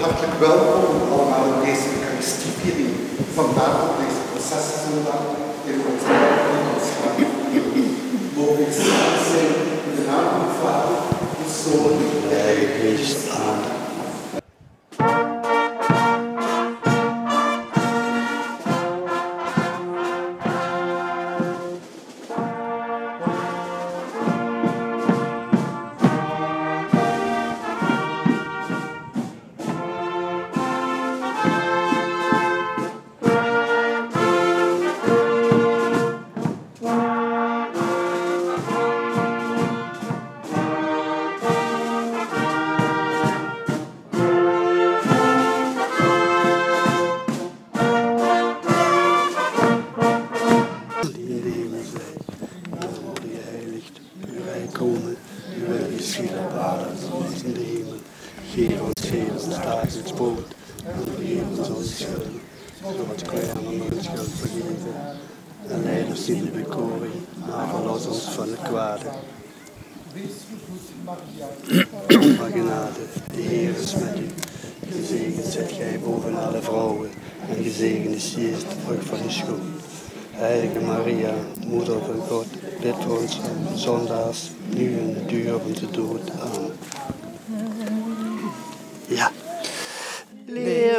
hartelijk 0.01 0.39
welkom 0.39 1.11
allemaal 1.11 1.53
in 1.53 1.65
deze 1.65 1.89
Eucharistieviering. 1.93 2.89
Vandaag 3.33 3.89
op 3.89 3.97
deze 3.97 4.21
processiezondag 4.31 5.21
in 5.65 5.71
Nederlandschaap. 5.71 6.39
Mogen 8.39 8.65
we 8.65 8.71
samen 8.71 9.25
zijn 9.31 9.53
in 9.87 9.95
de 9.95 10.03
naam 10.07 10.29
van 10.29 10.39
de 10.47 10.53
Vader, 10.61 10.97
de 11.63 11.69
Zoon 11.69 11.99
en 12.31 13.57
de 13.61 15.38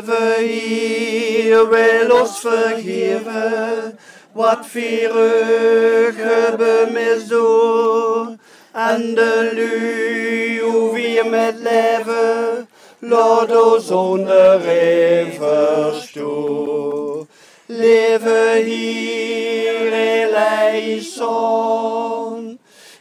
Leven 0.01 0.49
hier, 0.49 1.69
wil 1.69 2.21
ons 2.21 2.41
vergeven, 2.41 3.99
wat 4.33 4.67
vierig 4.67 6.17
bemisdoen. 6.57 8.41
En 8.73 9.15
de 9.15 9.51
lu, 9.53 10.61
hoe 10.61 10.93
we 10.93 11.29
met 11.31 11.55
leven, 11.59 12.69
laat 12.99 13.73
ons 13.73 13.91
onder 13.91 14.61
rivers 14.61 16.13
toe. 16.13 17.27
Leven 17.67 18.65
hier, 18.65 19.93
Eleison, 19.93 21.39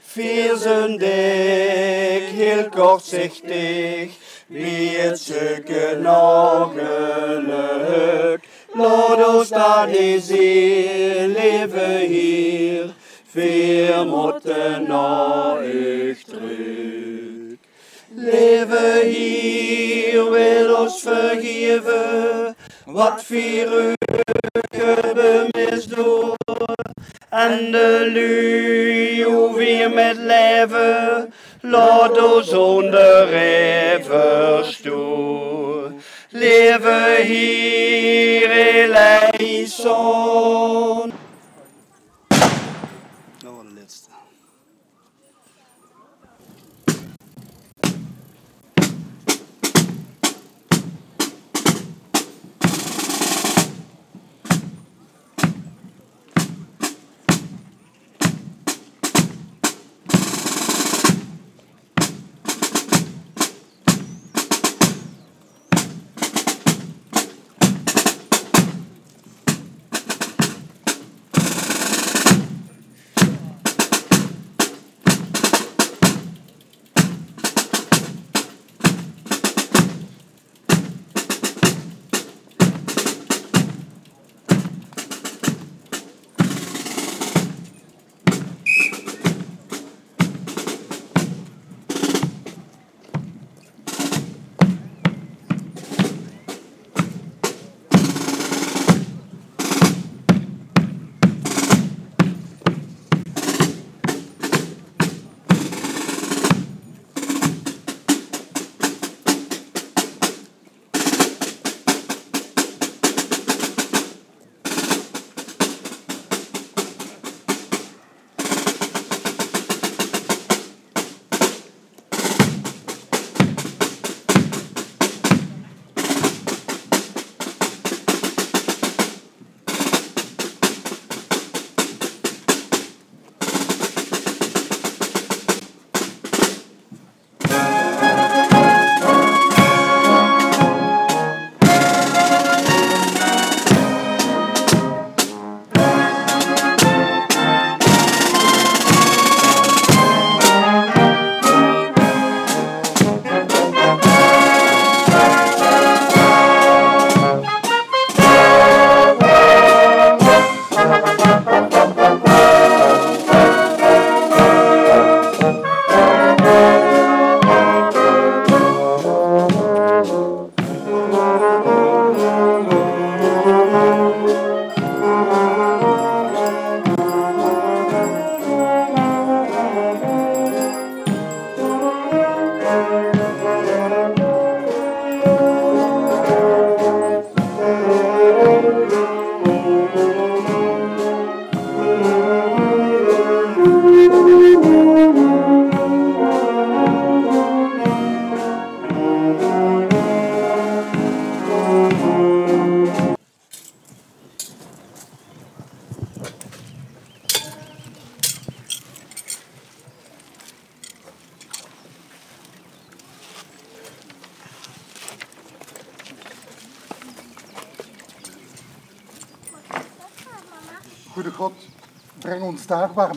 vier 0.02 0.56
zijn 0.56 0.98
dik, 0.98 2.24
heel 2.36 2.70
kortzichtig, 2.70 4.12
wie 4.50 4.98
het 4.98 5.20
zoeken 5.20 5.98
ongeluk. 6.08 7.40
Laat 8.74 9.28
ons 9.28 9.50
dan 9.50 9.90
die 9.92 10.22
ziel 10.22 11.28
leven 11.28 12.00
hier. 12.00 12.94
Wir 13.32 14.06
moeten 14.06 14.84
naar 14.88 15.58
terug. 16.28 17.58
Leven 18.16 19.08
hier 19.08 20.30
wil 20.32 20.76
ons 20.76 21.02
vergeven. 21.02 22.56
Wat 22.86 23.24
vier 23.24 23.82
u 23.82 23.94
door. 25.88 26.38
En 27.30 27.72
de 27.72 28.10
lui 28.14 29.24
hoe 29.24 29.56
weer 29.58 29.92
met 29.92 30.18
leven. 30.18 31.34
Laat 31.62 32.18
ons 32.18 32.54
onder 32.54 33.34
even 33.34 34.66
stoer. 34.66 35.92
Leven 36.30 37.26
hier 37.26 38.52
eleison. 38.52 39.98
Nou, 43.44 43.64
de 43.64 43.74
laatste. 43.76 44.10
Goede 44.10 44.19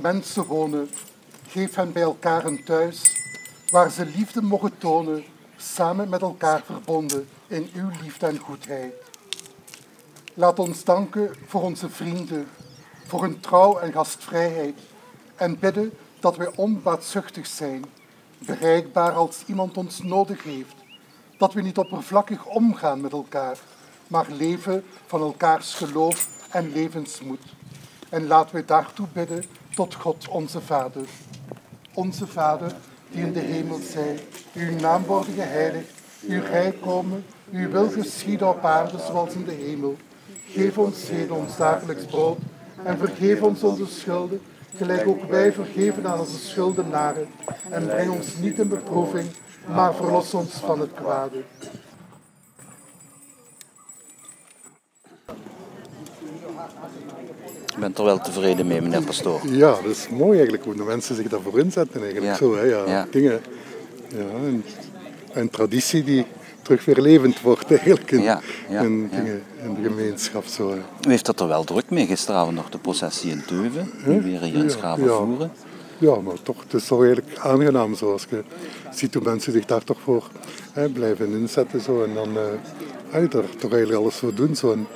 mensen 0.02 0.44
wonen. 0.44 0.90
Geef 1.48 1.74
hen 1.74 1.92
bij 1.92 2.02
elkaar 2.02 2.44
een 2.44 2.64
thuis, 2.64 3.02
waar 3.70 3.90
ze 3.90 4.06
liefde 4.06 4.42
mogen 4.42 4.78
tonen, 4.78 5.24
samen 5.56 6.08
met 6.08 6.22
elkaar 6.22 6.62
verbonden 6.64 7.28
in 7.46 7.70
uw 7.74 7.88
liefde 8.02 8.26
en 8.26 8.38
goedheid. 8.38 8.94
Laat 10.34 10.58
ons 10.58 10.84
danken 10.84 11.34
voor 11.46 11.62
onze 11.62 11.88
vrienden, 11.88 12.48
voor 13.06 13.22
hun 13.22 13.40
trouw 13.40 13.78
en 13.78 13.92
gastvrijheid 13.92 14.78
en 15.36 15.58
bidden 15.58 15.92
dat 16.20 16.36
wij 16.36 16.50
onbaatzuchtig 16.56 17.46
zijn, 17.46 17.84
bereikbaar 18.38 19.12
als 19.12 19.42
iemand 19.46 19.76
ons 19.76 20.02
nodig 20.02 20.42
heeft, 20.42 20.74
dat 21.36 21.52
we 21.52 21.62
niet 21.62 21.78
oppervlakkig 21.78 22.46
omgaan 22.46 23.00
met 23.00 23.12
elkaar, 23.12 23.58
maar 24.06 24.26
leven 24.30 24.84
van 25.06 25.20
elkaars 25.20 25.74
geloof 25.74 26.28
en 26.50 26.72
levensmoed. 26.72 27.42
En 28.08 28.26
laten 28.26 28.56
we 28.56 28.64
daartoe 28.64 29.06
bidden 29.12 29.44
tot 29.74 29.94
God 29.94 30.28
onze 30.28 30.60
Vader. 30.60 31.04
Onze 31.94 32.26
Vader, 32.26 32.72
die 33.10 33.22
in 33.22 33.32
de 33.32 33.40
hemel 33.40 33.78
zij, 33.92 34.18
uw 34.54 34.80
naam 34.80 35.04
worden 35.04 35.34
geheiligd, 35.34 35.90
uw 36.28 36.40
rijk 36.40 36.80
komen, 36.80 37.24
uw 37.52 37.70
wil 37.70 37.90
geschieden 37.90 38.48
op 38.48 38.64
aarde 38.64 38.98
zoals 38.98 39.34
in 39.34 39.44
de 39.44 39.52
hemel. 39.52 39.96
Geef 40.46 40.78
ons 40.78 41.08
heden 41.08 41.36
ons 41.36 41.56
dagelijks 41.56 42.04
brood 42.04 42.38
en 42.84 42.98
vergeef 42.98 43.42
ons 43.42 43.62
onze 43.62 43.86
schulden, 43.86 44.40
gelijk 44.76 45.08
ook 45.08 45.24
wij 45.24 45.52
vergeven 45.52 46.06
aan 46.06 46.20
onze 46.20 46.38
schuldenaren. 46.38 47.28
En 47.70 47.86
breng 47.86 48.10
ons 48.10 48.36
niet 48.36 48.58
in 48.58 48.68
beproeving, 48.68 49.30
maar 49.66 49.94
verlos 49.94 50.34
ons 50.34 50.52
van 50.52 50.80
het 50.80 50.94
kwade. 50.94 51.42
Ik 57.82 57.94
ben 57.94 58.06
er 58.06 58.12
wel 58.14 58.20
tevreden 58.20 58.66
mee, 58.66 58.80
meneer 58.80 59.02
Pastoor. 59.02 59.40
Ja, 59.46 59.70
dat 59.70 59.90
is 59.90 60.08
mooi 60.08 60.32
eigenlijk 60.32 60.64
hoe 60.64 60.74
de 60.74 60.82
mensen 60.82 61.16
zich 61.16 61.28
daarvoor 61.28 61.58
inzetten 61.58 62.02
eigenlijk. 62.02 62.32
Ja. 62.32 62.36
Zo, 62.36 62.56
hè, 62.56 62.62
ja. 62.62 62.86
Ja. 62.86 63.06
Dingen, 63.10 63.40
ja, 64.08 64.24
een, 64.46 64.64
een 65.32 65.50
traditie 65.50 66.04
die 66.04 66.26
terug 66.62 66.84
weer 66.84 67.00
levend 67.00 67.40
wordt 67.40 67.70
eigenlijk 67.70 68.10
in, 68.10 68.22
Ja, 68.22 68.40
dingen, 68.68 69.42
in 69.62 69.74
de 69.74 69.88
gemeenschap. 69.88 70.44
Zo, 70.44 70.70
hè. 70.70 70.76
U 70.76 71.10
heeft 71.10 71.26
dat 71.26 71.40
er 71.40 71.48
wel 71.48 71.64
druk 71.64 71.90
mee 71.90 72.06
gisteravond 72.06 72.56
nog, 72.56 72.70
de 72.70 72.78
processie 72.78 73.30
in 73.30 73.42
Teuven. 73.46 73.90
Die 74.04 74.20
weer 74.20 74.40
hier 74.40 74.54
in 74.54 74.62
Ja, 74.62 74.68
Schaven 74.68 75.04
ja. 75.04 75.16
voeren. 75.16 75.52
Ja, 75.98 76.16
maar 76.16 76.42
toch, 76.42 76.62
het 76.62 76.74
is 76.74 76.86
toch 76.86 77.04
eigenlijk 77.04 77.38
aangenaam 77.38 77.94
zoals 77.94 78.26
je 78.30 78.42
ziet 78.94 79.14
hoe 79.14 79.22
mensen 79.22 79.52
zich 79.52 79.64
daar 79.64 79.84
toch 79.84 79.98
voor 80.04 80.28
hè, 80.72 80.88
blijven 80.88 81.32
inzetten. 81.32 81.80
Zo, 81.80 82.04
en 82.04 82.14
dan 82.14 82.28
uh, 83.12 83.22
er 83.22 83.28
toch 83.30 83.72
eigenlijk 83.72 84.00
alles 84.00 84.14
voor 84.14 84.34
doen. 84.34 84.56
Zo, 84.56 84.72
en 84.72 84.86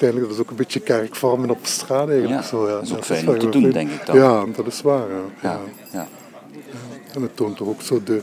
uiteindelijk 0.00 0.28
dat 0.28 0.38
is 0.38 0.44
ook 0.44 0.50
een 0.50 0.56
beetje 0.56 0.80
kerkvormen 0.80 1.50
op 1.50 1.58
straat 1.62 2.08
eigenlijk. 2.08 2.40
Ja, 2.42 2.46
zo, 2.48 2.68
ja. 2.68 2.74
dat 2.74 2.82
is 2.82 2.92
ook 2.92 3.04
fijn 3.04 3.28
om 3.28 3.38
te 3.38 3.48
doen, 3.48 3.70
denk 3.70 3.90
ik 3.90 4.06
dan. 4.06 4.16
Ja, 4.16 4.44
dat 4.56 4.66
is 4.66 4.82
waar. 4.82 5.08
Ja. 5.42 5.60
Ja. 5.92 6.08
En 7.14 7.22
het 7.22 7.36
toont 7.36 7.56
toch 7.56 7.68
ook 7.68 7.82
zo 7.82 8.02
de, 8.02 8.22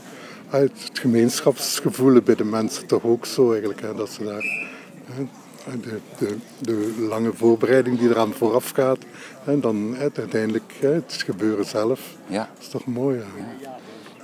ah, 0.50 0.60
het 0.60 0.90
gemeenschapsgevoel 0.92 2.20
bij 2.20 2.34
de 2.34 2.44
mensen 2.44 2.86
toch 2.86 3.04
ook 3.04 3.26
zo 3.26 3.50
eigenlijk. 3.50 3.80
Hè, 3.80 3.94
dat 3.94 4.10
ze 4.10 4.24
daar 4.24 4.68
hè, 5.12 5.80
de, 5.80 6.00
de, 6.18 6.36
de 6.58 7.06
lange 7.08 7.32
voorbereiding 7.34 7.98
die 7.98 8.08
eraan 8.08 8.32
vooraf 8.32 8.70
gaat. 8.70 8.98
En 9.44 9.60
dan 9.60 9.96
uiteindelijk 9.96 10.72
hè, 10.80 10.92
het 10.92 11.22
gebeuren 11.24 11.64
zelf. 11.64 12.00
Ja. 12.26 12.48
Dat 12.54 12.62
is 12.62 12.68
toch 12.68 12.86
mooi. 12.86 13.18
Ja. 13.18 13.76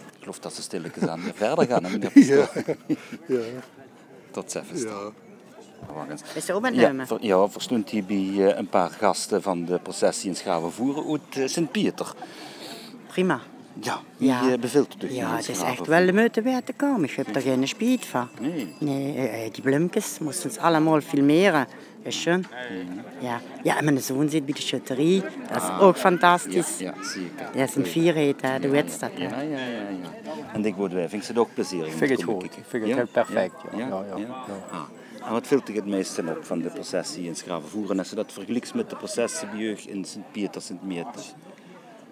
Ik 0.07 0.31
geloof 0.31 0.39
dat 0.39 0.55
ze 0.55 0.63
stilletjes 0.63 1.07
aan 1.09 1.21
verder 1.35 1.67
gaan. 1.67 1.85
hè, 1.85 1.99
Ja. 2.35 2.49
Ja. 3.27 3.39
Tot 4.31 4.51
zelfs. 4.51 4.85
Ja. 6.09 6.15
Is 6.35 6.49
er 6.49 6.55
ook 6.55 6.61
met 6.63 6.75
Ja, 6.75 6.93
ver, 7.07 7.17
ja, 7.21 7.49
verstond 7.49 7.91
hij 7.91 8.05
bij 8.05 8.57
een 8.59 8.69
paar 8.69 8.91
gasten 8.91 9.43
van 9.43 9.65
de 9.65 9.79
processie 9.79 10.29
in 10.31 10.37
Schavenvoeren 10.37 11.05
uit 11.11 11.21
eh, 11.43 11.47
Sint-Pieter. 11.47 12.13
Prima. 13.07 13.41
Ja, 13.81 14.01
wie 14.17 14.29
Ja. 14.29 14.51
eh, 14.53 14.59
beveelt 14.59 15.03
u 15.03 15.13
Ja, 15.15 15.37
het 15.37 15.49
is 15.49 15.63
echt 15.63 15.87
wel 15.87 16.07
de 16.07 16.13
moeite 16.13 16.43
waard 16.43 16.67
te 16.67 16.73
komen. 16.73 17.03
Ik 17.05 17.11
heb 17.11 17.35
er 17.37 17.43
geen 17.43 17.69
spijt 17.69 18.07
van. 18.07 18.29
Nee. 18.41 18.75
Nee, 18.79 19.29
eh, 19.29 19.53
die 19.53 19.63
bloemjes 19.63 20.19
moesten 20.19 20.51
ze 20.51 20.61
allemaal 20.61 21.01
filmeren. 21.01 21.67
Is 22.03 22.21
schön. 22.21 22.45
Ja. 23.21 23.41
ja, 23.63 23.77
en 23.79 23.85
mijn 23.85 24.01
zoon 24.01 24.29
zit 24.29 24.45
bij 24.45 24.55
de 24.55 24.61
chutterie. 24.61 25.21
Dat 25.53 25.63
is 25.63 25.69
Ah. 25.69 25.83
ook 25.83 25.97
fantastisch. 25.97 26.79
Ja, 26.79 26.95
ja 26.97 27.05
zeker. 27.05 27.47
Dat 27.59 27.69
is 27.69 27.75
een 27.75 27.87
vierheid, 27.87 28.41
hè, 28.43 28.59
de 28.61 28.69
wedstrijd. 28.69 29.19
hè. 29.19 29.25
Ja, 29.25 29.41
ja, 29.41 29.59
ja. 29.59 29.67
ja. 29.67 30.33
En 30.53 30.65
ik 30.65 30.75
word 30.75 30.93
wij, 30.93 31.09
vind 31.09 31.23
je 31.23 31.29
het 31.29 31.39
ook 31.39 31.55
plezierig? 31.55 31.87
Ik 31.93 31.97
vind 31.99 32.11
het 32.11 32.23
goed. 32.23 32.45
Ik 32.45 32.51
vind 32.67 32.85
het 32.87 32.95
heel 32.95 33.07
perfect, 33.07 33.55
ja. 33.73 33.79
Ja, 33.79 33.87
Ja, 33.89 34.05
ja. 34.11 34.17
ja, 34.17 34.45
Ah. 34.71 34.81
En 35.27 35.33
wat 35.33 35.47
vult 35.47 35.67
je 35.67 35.73
het 35.73 35.87
meeste 35.87 36.23
op 36.29 36.45
van 36.45 36.59
de 36.59 36.69
processie 36.69 37.27
in 37.27 37.37
Schravenvoeren? 37.37 37.99
Als 37.99 38.11
je 38.11 38.17
dat 38.17 38.33
vergelijkt 38.33 38.75
met 38.75 38.91
de 38.91 38.97
processie 38.97 39.49
bij 39.49 39.59
jeugd 39.59 39.87
in 39.87 40.05
Sint-Pieter, 40.05 40.63
Sint-Meter. 40.63 41.23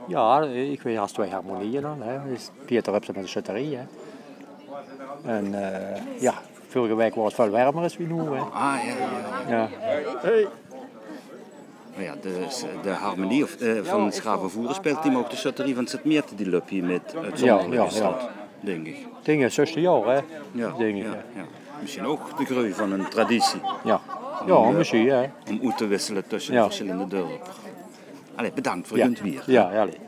Ja, 0.09 0.43
ik 0.43 0.83
weet 0.83 0.99
als 0.99 1.13
twee 1.13 1.31
harmonieën 1.31 1.83
dan. 1.83 2.03
Hè. 2.03 2.29
Dus 2.29 2.51
Pieter 2.65 2.93
heeft 2.93 3.05
ze 3.05 3.13
met 3.15 3.23
de 3.23 3.29
schutterie. 3.29 3.77
Hè. 3.77 3.85
En 5.25 5.55
eh, 5.55 6.03
ja, 6.21 6.35
vorige 6.69 6.95
week 6.95 7.15
was 7.15 7.25
het 7.25 7.35
veel 7.35 7.49
warmer 7.51 7.83
als 7.83 7.97
we 7.97 8.05
nu. 8.05 8.21
Hè. 8.21 8.41
Ah, 8.41 8.77
ja, 8.85 8.95
ja. 9.49 9.69
Ja. 10.23 10.49
Maar 11.95 12.05
ja, 12.05 12.15
de, 12.21 12.47
de 12.83 12.91
harmonie 12.91 13.43
of, 13.43 13.61
eh, 13.61 13.83
van 13.83 14.13
Schravenvoeren 14.13 14.75
speelt 14.75 15.05
hij 15.05 15.17
ook 15.17 15.31
de 15.31 15.37
chutterie 15.37 15.75
van 15.75 15.87
Sint-Meter, 15.87 16.37
die 16.37 16.61
hier 16.69 16.85
met 16.85 17.15
Ja, 17.35 17.61
ja, 17.71 17.87
ja. 17.91 18.31
denk 18.61 18.87
ik. 18.87 19.07
Dingen, 19.23 19.53
16 19.53 19.83
jaar 19.83 20.07
hè. 20.07 20.21
Ja, 20.53 20.75
Denk 20.79 20.97
ik, 20.97 21.03
ja, 21.03 21.23
ja. 21.35 21.45
Ja. 21.83 21.89
Misschien 21.89 22.07
ook 22.07 22.39
de 22.39 22.45
groei 22.45 22.73
van 22.73 22.93
een 22.93 23.09
traditie. 23.09 23.61
Ja, 23.85 24.01
Om, 24.41 24.47
ja 24.49 24.55
eh, 24.55 24.69
misschien 24.77 25.09
hè. 25.09 25.31
Om 25.51 25.61
uit 25.65 25.77
te 25.77 25.87
wisselen 25.87 26.27
tussen 26.27 26.53
de 26.53 26.59
Ja. 26.59 26.65
verschillende 26.65 27.07
dorpen. 27.07 27.39
Allee, 28.35 28.53
bedankt 28.53 28.89
voor 28.89 28.97
Ja. 28.97 29.07
je 29.07 29.23
weer. 29.23 29.43
Ja, 29.47 29.73
ja. 29.73 29.81
allee. 29.81 29.99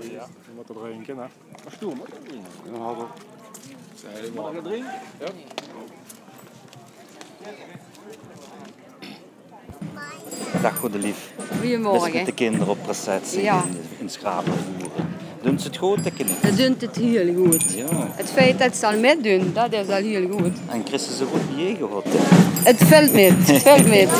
Ja, 0.00 0.26
je 0.46 0.50
moet 0.54 0.68
er 0.68 0.74
drinken, 0.74 1.16
hè. 1.16 1.24
Wat. 1.64 1.80
Dan 2.72 2.80
hadden 2.82 3.06
we... 3.06 4.30
Mag 4.34 4.52
ik 4.52 4.62
drinken? 4.62 4.92
Ja. 5.18 5.26
Dag 10.62 10.76
Godelief. 10.78 11.32
Goedemorgen. 11.60 12.02
Best 12.02 12.14
met 12.14 12.26
de 12.26 12.32
kinderen 12.32 12.68
op 12.68 12.82
processie 12.82 13.42
Ja. 13.42 13.62
in, 13.64 13.76
in 13.98 14.10
Schravenvoeren. 14.10 14.83
Doen 15.44 15.58
ze 15.58 15.66
het 15.66 15.76
goed, 15.76 16.04
de 16.04 16.10
kinderen? 16.10 16.40
Dat 16.42 16.56
doet 16.56 16.80
het 16.80 16.96
heel 16.96 17.34
goed. 17.34 17.64
Ja. 17.76 17.84
Het 18.14 18.30
feit 18.34 18.58
dat 18.58 18.76
ze 18.76 18.86
al 18.86 18.98
meedoen, 18.98 19.50
dat 19.54 19.72
is 19.72 19.88
al 19.94 20.02
heel 20.02 20.28
goed. 20.30 20.52
En 20.70 20.82
Christen 20.88 21.16
ze 21.16 21.24
goed 21.24 21.40
je 21.56 21.76
gehad. 21.78 22.04
hè? 22.08 22.70
Het 22.70 22.82
valt 22.88 23.12
mee, 23.12 23.32
het 23.44 23.62
valt 23.62 23.86
mee. 23.88 24.08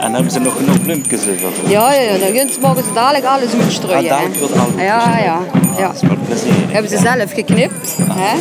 En 0.00 0.12
hebben 0.14 0.32
ze 0.32 0.38
nog 0.40 0.56
genoeg 0.56 0.82
bloempjes 0.82 1.24
liggen? 1.24 1.48
Ja, 1.68 1.92
ja, 1.92 2.18
dan 2.18 2.48
ze- 2.48 2.58
mogen 2.60 2.84
ze 2.84 2.92
dadelijk 2.94 3.24
alles 3.24 3.52
uitstrooien. 3.60 3.98
Ah, 3.98 4.08
dadelijk 4.08 4.34
hè. 4.34 4.40
wordt 4.40 4.54
alles 4.56 4.74
Ja, 4.82 5.18
ja. 5.18 5.38
ja. 5.78 5.86
Dat 5.86 5.94
is 5.94 6.08
wel 6.08 6.16
plezierig. 6.26 6.72
Hebben 6.72 6.90
ze 6.90 6.98
zelf 6.98 7.32
geknipt. 7.32 7.96
Hè? 8.12 8.38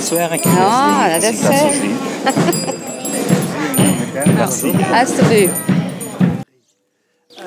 Ze 0.00 0.14
werken. 0.14 0.50
Ja, 0.50 1.08
dus 1.18 1.22
dat 1.24 1.32
is, 1.32 1.42
als 1.46 1.52
ik 1.52 1.52
eh, 1.52 1.58
zo 1.58 1.72
zie. 1.80 1.94
Ja, 4.78 5.00
alsjeblieft. 5.00 5.73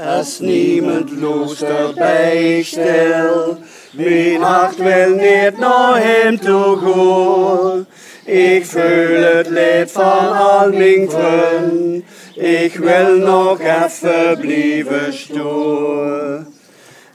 Als 0.05 0.39
niemand 0.39 1.11
loest 1.11 1.61
erbij 1.61 2.61
stil, 2.63 3.57
mijn 3.91 4.41
hart 4.41 4.77
wil 4.77 5.09
niet 5.09 5.59
naar 5.59 6.03
hem 6.03 6.39
toe 6.39 6.77
gaan. 6.77 7.85
Ik 8.25 8.65
voel 8.65 9.21
het 9.21 9.49
leed 9.49 9.91
van 9.91 10.37
al 10.37 10.71
mijn 10.71 11.09
vrienden, 11.09 12.05
ik 12.35 12.75
wil 12.75 13.17
nog 13.17 13.59
even 13.59 14.39
blijven 14.39 15.13
staan. 15.13 16.47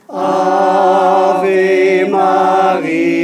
Ave 0.07 2.07
Maria, 2.09 3.22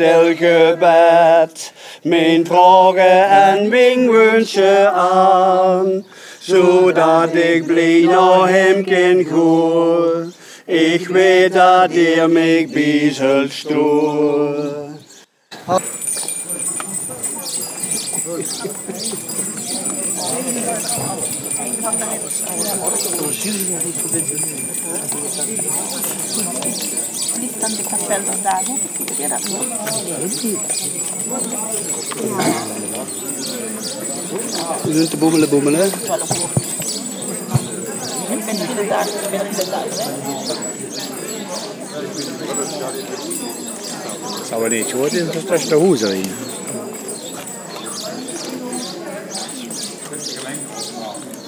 stil 0.00 0.34
gebed, 0.34 1.72
mijn 2.02 2.46
vragen 2.46 3.28
en 3.28 3.68
mijn 3.68 4.10
wensen 4.10 4.92
aan, 4.92 6.04
zodat 6.38 7.34
ik 7.34 7.66
blij 7.66 8.00
naar 8.04 8.48
hem 8.48 8.84
kan 8.84 9.24
gaan. 9.24 10.32
Ik 10.64 11.08
weet 11.08 11.52
dat 11.52 11.92
hij 11.92 12.28
mij 12.28 13.10
zal 13.12 13.48
staan. 21.80 22.08
Ligt 27.40 27.62
aan 27.62 27.70
de 27.70 27.82
kapel 27.88 28.22
vandaag, 28.24 28.66
hè? 28.66 28.74
Zie 29.14 29.22
je 29.22 29.28
dat 29.28 29.48
nog? 29.48 29.64
Je 34.84 34.92
doet 34.92 35.10
de 35.10 35.16
boemelen 35.16 35.48
boemelen. 35.48 35.86
Ik 35.86 35.92
ben 38.44 38.54
iedere 38.54 38.86
dag, 38.88 39.06
ik 39.06 39.30
ben 39.30 39.46
iedere 39.46 39.70
dag, 39.70 39.84
hè? 39.88 40.04
Zou 44.48 44.64
er 44.64 44.78
iets 44.78 44.92
worden, 44.92 45.26
dat 45.26 45.34
is 45.34 45.44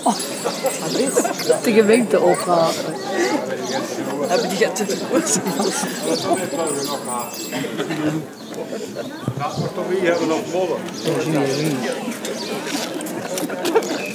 de 0.02 0.10
hoezel 0.62 1.34
hier. 1.44 1.62
De 1.62 1.72
gemeente 1.72 2.20
opgaven. 2.20 2.94
Hebben 4.28 4.48
die 4.48 4.58
het 4.66 4.76
te 4.76 4.84
doen? 4.84 4.98
Toch 9.74 9.88
wie 9.88 10.00
hebben 10.00 10.28
nog 10.28 10.52
modder? 10.52 10.76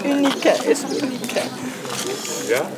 Unieke, 0.05 0.49
is 0.63 0.79
unieke. 1.01 1.41
Ja? 2.47 2.69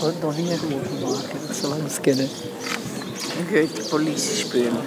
Wordt 0.00 0.22
nog 0.22 0.36
niet 0.36 0.50
dat 0.50 1.56
ze 1.56 1.68
langs. 1.68 1.94
Dan 2.00 3.46
ga 3.50 3.58
je 3.58 3.68
de 3.74 3.84
politie 3.88 4.36
spelen. 4.36 4.82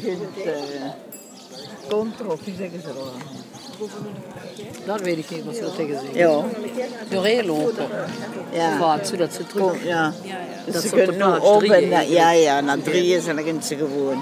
Die 0.06 0.18
kunt 0.18 0.45
uh, 0.45 0.91
contra, 1.89 2.26
of 2.28 2.39
wie 2.45 2.56
zeggen 2.56 2.82
ze 2.82 2.88
dan? 2.88 3.12
Dat 4.86 5.01
weet 5.01 5.18
ik 5.18 5.30
niet 5.30 5.45
wat 5.45 5.56
ze 5.56 5.62
dat 5.62 5.76
tegen 5.76 5.99
zeggen. 5.99 6.18
Ja. 6.18 6.43
Doorheen 7.10 7.45
lopen. 7.45 7.88
Ja. 8.51 8.78
Vaart, 8.78 9.08
zodat 9.08 9.34
ze 9.34 9.47
terug... 9.47 9.84
Ja. 9.84 10.14
Dat 10.66 10.82
ze 10.82 10.88
ze 10.88 10.95
op 10.95 11.06
kunnen 11.06 11.41
op 11.41 11.60
drie 11.60 11.74
en 11.74 12.10
ja, 12.10 12.32
ja, 12.32 12.62
na 12.62 12.78
drieën 12.84 13.22
zijn 13.22 13.64
ze 13.64 13.76
gewoon. 13.76 14.22